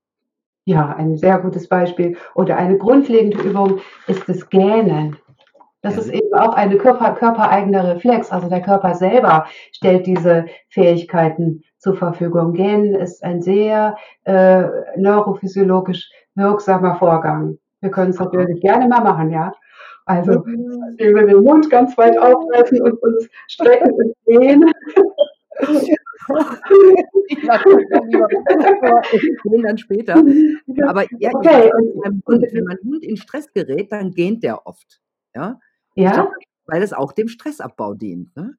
Ja, 0.66 0.96
ein 0.96 1.18
sehr 1.18 1.38
gutes 1.40 1.68
Beispiel 1.68 2.16
oder 2.34 2.56
eine 2.56 2.78
grundlegende 2.78 3.42
Übung 3.42 3.80
ist 4.06 4.26
das 4.28 4.48
Gähnen. 4.48 5.16
Das 5.84 5.98
ist 5.98 6.08
eben 6.08 6.32
auch 6.32 6.54
eine 6.54 6.78
körper 6.78 7.12
körpereigene 7.12 7.94
Reflex. 7.94 8.32
Also, 8.32 8.48
der 8.48 8.62
Körper 8.62 8.94
selber 8.94 9.44
stellt 9.70 10.06
diese 10.06 10.46
Fähigkeiten 10.70 11.62
zur 11.78 11.94
Verfügung. 11.94 12.54
Gähnen 12.54 12.94
ist 12.94 13.22
ein 13.22 13.42
sehr, 13.42 13.94
äh, 14.24 14.64
neurophysiologisch 14.96 16.10
wirksamer 16.34 16.96
Vorgang. 16.96 17.58
Wir 17.82 17.90
können's 17.90 18.18
Aha. 18.18 18.24
natürlich 18.24 18.62
gerne 18.62 18.88
mal 18.88 19.02
machen, 19.02 19.30
ja? 19.30 19.52
Also, 20.06 20.42
indem 20.42 21.16
wir 21.16 21.26
den 21.26 21.44
Mund 21.44 21.68
ganz 21.68 21.96
weit 21.98 22.16
aufreißen 22.16 22.80
und 22.80 23.02
uns 23.02 23.28
strecken 23.46 23.92
und 23.92 24.14
dehnen. 24.26 24.72
Gähnen 29.44 29.62
dann 29.62 29.78
später. 29.78 30.14
Aber 30.86 31.02
ja, 31.18 31.28
ich 31.28 31.34
Okay. 31.34 31.70
Wenn 31.74 32.64
mein 32.64 32.78
Hund 32.84 33.04
in 33.04 33.18
Stress 33.18 33.52
gerät, 33.52 33.92
dann 33.92 34.12
gähnt 34.12 34.42
der 34.42 34.66
oft, 34.66 35.02
ja? 35.34 35.58
Ja? 35.94 36.28
weil 36.66 36.82
es 36.82 36.92
auch 36.92 37.12
dem 37.12 37.28
Stressabbau 37.28 37.94
dient, 37.94 38.34
ne? 38.36 38.54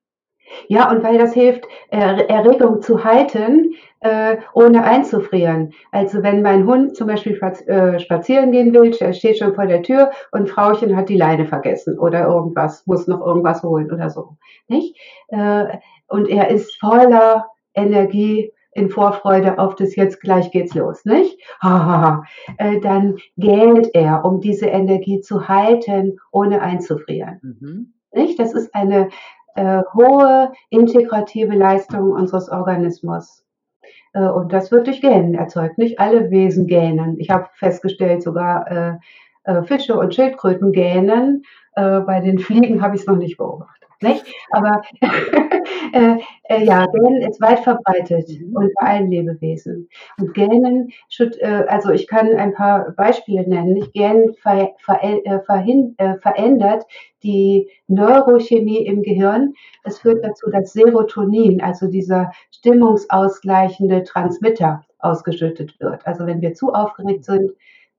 Ja, 0.67 0.91
und 0.91 1.03
weil 1.03 1.17
das 1.17 1.33
hilft, 1.33 1.65
Er 1.89 2.29
Erregung 2.29 2.79
zu 2.81 3.03
halten, 3.03 3.73
äh, 4.01 4.37
ohne 4.53 4.83
einzufrieren. 4.83 5.73
Also, 5.91 6.21
wenn 6.21 6.43
mein 6.43 6.67
Hund 6.67 6.95
zum 6.95 7.07
Beispiel 7.07 7.35
spaz 7.35 7.61
äh, 7.67 7.99
spazieren 7.99 8.51
gehen 8.51 8.71
will, 8.71 8.95
er 8.99 9.13
steht 9.13 9.39
schon 9.39 9.55
vor 9.55 9.65
der 9.65 9.81
Tür 9.81 10.11
und 10.31 10.47
Frauchen 10.47 10.95
hat 10.95 11.09
die 11.09 11.17
Leine 11.17 11.45
vergessen 11.45 11.97
oder 11.97 12.27
irgendwas, 12.27 12.85
muss 12.85 13.07
noch 13.07 13.25
irgendwas 13.25 13.63
holen 13.63 13.91
oder 13.91 14.11
so, 14.11 14.37
nicht? 14.67 14.95
Äh, 15.29 15.79
und 16.07 16.29
er 16.29 16.49
ist 16.49 16.79
voller 16.79 17.47
Energie 17.73 18.51
in 18.75 18.89
Vorfreude 18.89 19.57
auf 19.57 19.75
das 19.75 19.95
„Jetzt 19.95 20.21
gleich 20.21 20.51
geht's 20.51 20.75
los“, 20.75 21.05
nicht? 21.05 21.39
Äh, 22.57 22.79
dann 22.81 23.17
gähnt 23.37 23.89
er, 23.93 24.23
um 24.25 24.41
diese 24.41 24.67
Energie 24.67 25.21
zu 25.21 25.47
halten, 25.47 26.17
ohne 26.31 26.61
einzufrieren, 26.61 27.39
Mhm. 27.41 27.93
nicht? 28.13 28.37
Das 28.39 28.53
ist 28.53 28.75
eine, 28.75 29.09
äh, 29.55 29.81
hohe 29.93 30.51
integrative 30.69 31.55
Leistung 31.55 32.11
unseres 32.11 32.49
Organismus. 32.49 33.43
Äh, 34.13 34.27
und 34.27 34.51
das 34.53 34.71
wird 34.71 34.87
durch 34.87 35.01
Gähnen 35.01 35.33
erzeugt. 35.35 35.77
Nicht 35.77 35.99
alle 35.99 36.29
Wesen 36.31 36.67
gähnen. 36.67 37.15
Ich 37.19 37.29
habe 37.29 37.47
festgestellt, 37.55 38.23
sogar, 38.23 38.69
äh, 38.69 38.93
äh, 39.45 39.63
Fische 39.63 39.97
und 39.97 40.13
Schildkröten 40.13 40.71
gähnen. 40.73 41.43
Äh, 41.75 42.01
bei 42.01 42.19
den 42.19 42.39
Fliegen 42.39 42.81
habe 42.81 42.95
ich's 42.95 43.07
noch 43.07 43.15
nicht 43.17 43.37
beobachtet, 43.37 43.84
nicht? 44.01 44.25
Aber, 44.51 44.81
äh, 45.93 46.17
äh, 46.49 46.63
ja, 46.63 46.85
Gähnen 46.87 47.21
ist 47.21 47.41
weit 47.41 47.59
verbreitet 47.59 48.29
Mhm. 48.29 48.55
unter 48.55 48.81
allen 48.81 49.09
Lebewesen. 49.11 49.89
Und 50.19 50.33
Gähnen 50.33 50.89
äh, 51.19 51.63
also, 51.67 51.91
ich 51.91 52.07
kann 52.07 52.35
ein 52.35 52.53
paar 52.53 52.91
Beispiele 52.91 53.47
nennen? 53.47 53.87
Gähnen 53.93 54.33
ver 54.35 54.71
veräl 54.79 55.21
äh, 55.25 55.39
verhin 55.41 55.95
äh, 55.97 56.15
verändert 56.19 56.85
die 57.23 57.69
Neurochemie 57.87 58.85
im 58.85 59.01
Gehirn. 59.01 59.53
Es 59.83 59.99
führt 59.99 60.23
dazu, 60.23 60.49
dass 60.51 60.73
Serotonin, 60.73 61.61
also 61.61 61.87
dieser 61.87 62.31
stimmungsausgleichende 62.51 64.03
Transmitter, 64.03 64.83
ausgeschüttet 64.99 65.79
wird. 65.79 66.05
Also, 66.05 66.25
wenn 66.25 66.41
wir 66.41 66.53
zu 66.53 66.73
aufgeregt 66.73 67.25
sind, 67.25 67.51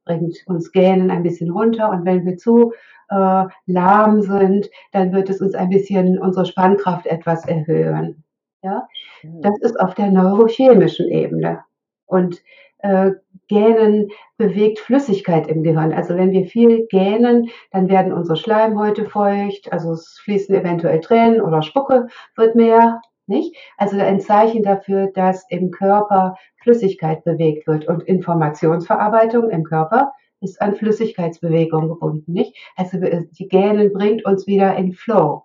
bringt 0.04 0.36
uns 0.46 0.72
Gähnen 0.72 1.10
ein 1.10 1.22
bisschen 1.22 1.50
runter 1.50 1.90
und 1.90 2.04
wenn 2.04 2.24
wir 2.24 2.36
zu, 2.36 2.72
äh, 3.08 3.44
lahm 3.66 4.22
sind, 4.22 4.70
dann 4.92 5.12
wird 5.12 5.30
es 5.30 5.40
uns 5.40 5.54
ein 5.54 5.70
bisschen 5.70 6.18
unsere 6.18 6.46
Spannkraft 6.46 7.06
etwas 7.06 7.46
erhöhen, 7.46 8.24
ja? 8.62 8.86
Das 9.22 9.58
ist 9.60 9.78
auf 9.80 9.94
der 9.94 10.10
neurochemischen 10.10 11.08
Ebene. 11.08 11.60
Und, 12.06 12.42
äh, 12.78 13.12
Gähnen 13.48 14.08
bewegt 14.38 14.80
Flüssigkeit 14.80 15.46
im 15.46 15.62
Gehirn. 15.62 15.92
Also 15.92 16.16
wenn 16.16 16.32
wir 16.32 16.46
viel 16.46 16.86
gähnen, 16.88 17.48
dann 17.70 17.88
werden 17.88 18.12
unsere 18.12 18.36
Schleimhäute 18.36 19.06
feucht, 19.06 19.72
also 19.72 19.92
es 19.92 20.20
fließen 20.24 20.54
eventuell 20.54 21.00
Tränen 21.00 21.40
oder 21.40 21.62
Spucke 21.62 22.08
wird 22.34 22.56
mehr, 22.56 23.00
nicht? 23.26 23.56
Also 23.76 23.98
ein 23.98 24.20
Zeichen 24.20 24.62
dafür, 24.62 25.10
dass 25.14 25.46
im 25.48 25.70
Körper 25.70 26.36
Flüssigkeit 26.62 27.24
bewegt 27.24 27.66
wird 27.66 27.86
und 27.86 28.02
Informationsverarbeitung 28.02 29.50
im 29.50 29.64
Körper 29.64 30.12
ist 30.40 30.60
an 30.60 30.76
Flüssigkeitsbewegung 30.76 31.88
gebunden, 31.88 32.32
nicht? 32.32 32.54
Also 32.76 32.98
die 32.98 33.48
Gähnen 33.48 33.92
bringt 33.92 34.24
uns 34.24 34.46
wieder 34.46 34.76
in 34.76 34.92
Flow. 34.92 35.42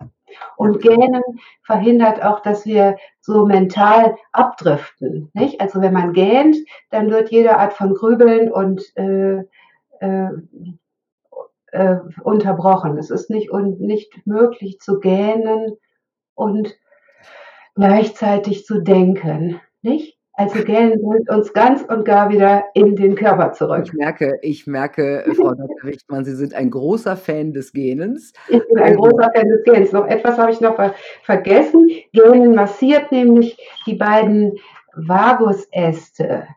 Und 0.57 0.81
Gähnen 0.81 1.21
verhindert 1.63 2.23
auch, 2.23 2.41
dass 2.41 2.65
wir 2.65 2.97
so 3.19 3.45
mental 3.45 4.15
abdriften. 4.31 5.29
Nicht? 5.33 5.59
Also 5.61 5.81
wenn 5.81 5.93
man 5.93 6.13
gähnt, 6.13 6.55
dann 6.89 7.09
wird 7.09 7.31
jede 7.31 7.57
Art 7.57 7.73
von 7.73 7.93
Grübeln 7.93 8.51
und 8.51 8.81
äh, 8.95 9.43
äh, 9.99 10.29
äh, 11.71 11.97
unterbrochen. 12.23 12.97
Es 12.97 13.09
ist 13.09 13.29
nicht, 13.29 13.51
und 13.51 13.79
nicht 13.81 14.25
möglich 14.25 14.79
zu 14.79 14.99
gähnen 14.99 15.77
und 16.35 16.75
gleichzeitig 17.75 18.65
zu 18.65 18.81
denken. 18.81 19.59
Nicht? 19.81 20.17
Also 20.41 20.63
Gähnen 20.63 20.99
bringt 21.03 21.29
uns 21.29 21.53
ganz 21.53 21.83
und 21.83 22.03
gar 22.03 22.31
wieder 22.31 22.63
in 22.73 22.95
den 22.95 23.13
Körper 23.13 23.53
zurück. 23.53 23.83
Ich 23.85 23.93
merke 23.93 24.39
ich 24.41 24.65
merke, 24.65 25.23
äh, 25.23 25.35
Frau 25.35 25.53
Dr. 25.53 25.83
Wichtmann, 25.83 26.25
Sie 26.25 26.33
sind 26.33 26.55
ein 26.55 26.71
großer 26.71 27.15
Fan 27.15 27.53
des 27.53 27.73
Gähnens. 27.73 28.33
Ich 28.47 28.67
bin 28.67 28.79
ein 28.79 28.95
großer 28.95 29.29
Fan 29.35 29.47
des 29.47 29.63
Gähnens. 29.63 29.91
Noch 29.91 30.07
etwas 30.07 30.39
habe 30.39 30.51
ich 30.51 30.59
noch 30.59 30.75
ver 30.77 30.95
vergessen. 31.21 31.87
Gähnen 32.11 32.55
massiert 32.55 33.11
nämlich 33.11 33.55
die 33.85 33.93
beiden 33.93 34.53
Vagusäste, 34.95 36.47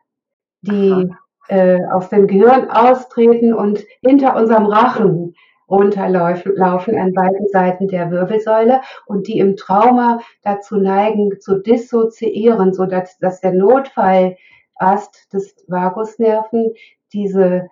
die 0.63 1.11
äh, 1.49 1.79
aus 1.93 2.09
dem 2.09 2.27
Gehirn 2.27 2.71
austreten 2.71 3.53
und 3.53 3.85
hinter 4.01 4.35
unserem 4.35 4.65
Rachen 4.65 5.35
runterlaufen 5.69 6.55
laufen 6.57 6.99
an 6.99 7.13
beiden 7.13 7.49
Seiten 7.49 7.89
der 7.89 8.11
Wirbelsäule 8.11 8.81
und 9.07 9.29
die 9.29 9.39
im 9.39 9.57
Trauma 9.57 10.21
dazu 10.43 10.77
neigen, 10.77 11.41
zu 11.41 11.59
dissoziieren, 11.61 12.73
sodass 12.73 13.19
dass 13.19 13.41
der 13.41 13.53
Notfallast 13.53 14.37
des 15.33 15.55
Vagusnerven 15.69 16.75
diese 17.13 17.69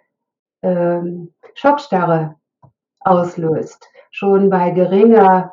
ähm, 0.62 1.32
Schockstarre 1.54 2.36
auslöst, 3.00 3.88
schon 4.10 4.48
bei 4.50 4.70
geringer 4.70 5.52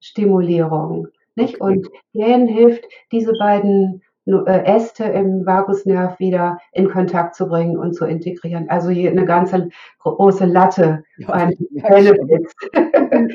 Stimulierung. 0.00 1.08
Nicht? 1.34 1.60
Und 1.60 1.88
Gähnen 2.12 2.48
hilft, 2.48 2.84
diese 3.12 3.32
beiden 3.38 4.02
Äste 4.46 5.04
im 5.04 5.46
Vagusnerv 5.46 6.18
wieder 6.18 6.58
in 6.72 6.88
Kontakt 6.88 7.34
zu 7.34 7.48
bringen 7.48 7.78
und 7.78 7.94
zu 7.94 8.04
integrieren. 8.04 8.68
Also 8.68 8.90
hier 8.90 9.10
eine 9.10 9.24
ganze 9.24 9.70
große 10.00 10.44
Latte 10.44 11.04
Ja, 11.16 11.28
an. 11.28 11.54
Benefits. 11.70 12.54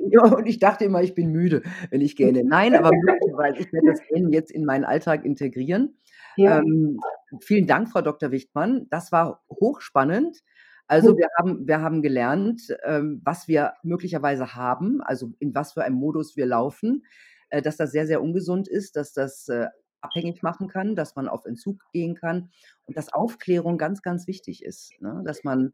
Ja, 0.10 0.24
und 0.24 0.46
ich 0.46 0.60
dachte 0.60 0.86
immer, 0.86 1.02
ich 1.02 1.16
bin 1.16 1.32
müde, 1.32 1.64
wenn 1.90 2.02
ich 2.02 2.16
gähne. 2.16 2.44
Nein, 2.44 2.76
aber 2.76 2.92
möglicherweise 3.06 3.60
ich 3.60 3.74
werde 3.74 3.88
das 3.88 4.02
Gähnen 4.08 4.32
jetzt 4.32 4.52
in 4.52 4.66
meinen 4.66 4.84
Alltag 4.84 5.26
integrieren. 5.26 5.98
Ja. 6.36 6.60
Ähm, 6.60 7.00
vielen 7.42 7.68
Dank, 7.68 7.90
Frau 7.90 8.02
Dr. 8.02 8.32
Wichtmann. 8.32 8.88
Das 8.90 9.12
war 9.12 9.44
hochspannend. 9.50 10.44
Also, 10.88 11.18
wir 11.18 11.28
haben 11.38 11.68
wir 11.68 11.82
haben 11.82 12.02
gelernt, 12.02 12.62
ähm, 12.84 13.22
was 13.24 13.48
wir 13.48 13.74
möglicherweise 13.84 14.56
haben, 14.56 15.02
also 15.02 15.32
in 15.40 15.56
was 15.56 15.74
für 15.74 15.84
einem 15.84 15.96
Modus 15.96 16.36
wir 16.36 16.46
laufen, 16.46 17.04
äh, 17.50 17.62
dass 17.62 17.78
das 17.78 17.92
sehr, 17.92 18.06
sehr 18.06 18.22
ungesund 18.22 18.68
ist, 18.68 18.96
dass 18.96 19.14
das, 19.14 19.48
äh, 19.48 19.68
abhängig 20.04 20.44
machen 20.44 20.68
kann, 20.68 20.96
dass 20.96 21.16
man 21.16 21.28
auf 21.28 21.46
Entzug 21.46 21.82
gehen 21.92 22.16
kann 22.16 22.52
und 22.86 22.98
dass 22.98 23.14
Aufklärung 23.14 23.78
ganz, 23.78 24.02
ganz 24.02 24.28
wichtig 24.28 24.64
ist, 24.64 24.92
ne? 25.02 25.24
Dass 25.26 25.44
man 25.44 25.74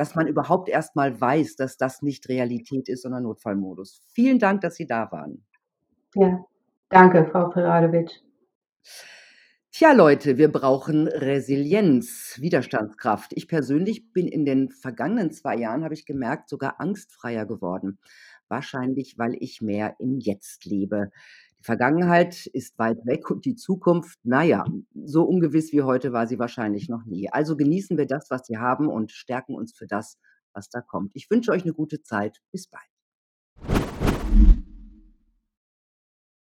dass 0.00 0.14
man 0.14 0.26
überhaupt 0.26 0.68
erst 0.68 0.96
mal 0.96 1.20
weiß, 1.20 1.56
dass 1.56 1.76
das 1.76 2.00
nicht 2.00 2.28
Realität 2.28 2.88
ist, 2.88 3.02
sondern 3.02 3.24
Notfallmodus. 3.24 4.02
Vielen 4.12 4.38
Dank, 4.38 4.62
dass 4.62 4.76
Sie 4.76 4.86
da 4.86 5.10
waren. 5.12 5.44
Ja, 6.14 6.42
danke, 6.88 7.28
Frau 7.30 7.50
Preradovic. 7.50 8.22
Tja, 9.72 9.92
Leute, 9.92 10.38
wir 10.38 10.50
brauchen 10.50 11.06
Resilienz, 11.06 12.38
Widerstandskraft. 12.40 13.32
Ich 13.34 13.46
persönlich 13.46 14.12
bin 14.12 14.26
in 14.26 14.44
den 14.44 14.70
vergangenen 14.70 15.32
2 15.32 15.56
Jahren, 15.56 15.84
habe 15.84 15.94
ich 15.94 16.06
gemerkt, 16.06 16.48
sogar 16.48 16.80
angstfreier 16.80 17.46
geworden. 17.46 17.98
Wahrscheinlich, 18.48 19.18
weil 19.18 19.36
ich 19.38 19.60
mehr 19.60 19.96
im 20.00 20.18
Jetzt 20.18 20.64
lebe. 20.64 21.10
Die 21.60 21.64
Vergangenheit 21.66 22.46
ist 22.46 22.78
weit 22.78 23.04
weg 23.04 23.30
und 23.30 23.44
die 23.44 23.54
Zukunft, 23.54 24.18
na 24.22 24.42
ja, 24.42 24.64
so 25.04 25.24
ungewiss 25.24 25.72
wie 25.72 25.82
heute 25.82 26.10
war 26.12 26.26
sie 26.26 26.38
wahrscheinlich 26.38 26.88
noch 26.88 27.04
nie. 27.04 27.28
Also 27.30 27.54
genießen 27.54 27.98
wir 27.98 28.06
das, 28.06 28.30
was 28.30 28.48
wir 28.48 28.60
haben 28.60 28.88
und 28.88 29.12
stärken 29.12 29.54
uns 29.54 29.74
für 29.74 29.86
das, 29.86 30.16
was 30.54 30.70
da 30.70 30.80
kommt. 30.80 31.12
Ich 31.14 31.30
wünsche 31.30 31.52
euch 31.52 31.64
'ne 31.66 31.74
gute 31.74 32.00
Zeit. 32.02 32.38
Bis 32.50 32.66
bald. 32.66 32.99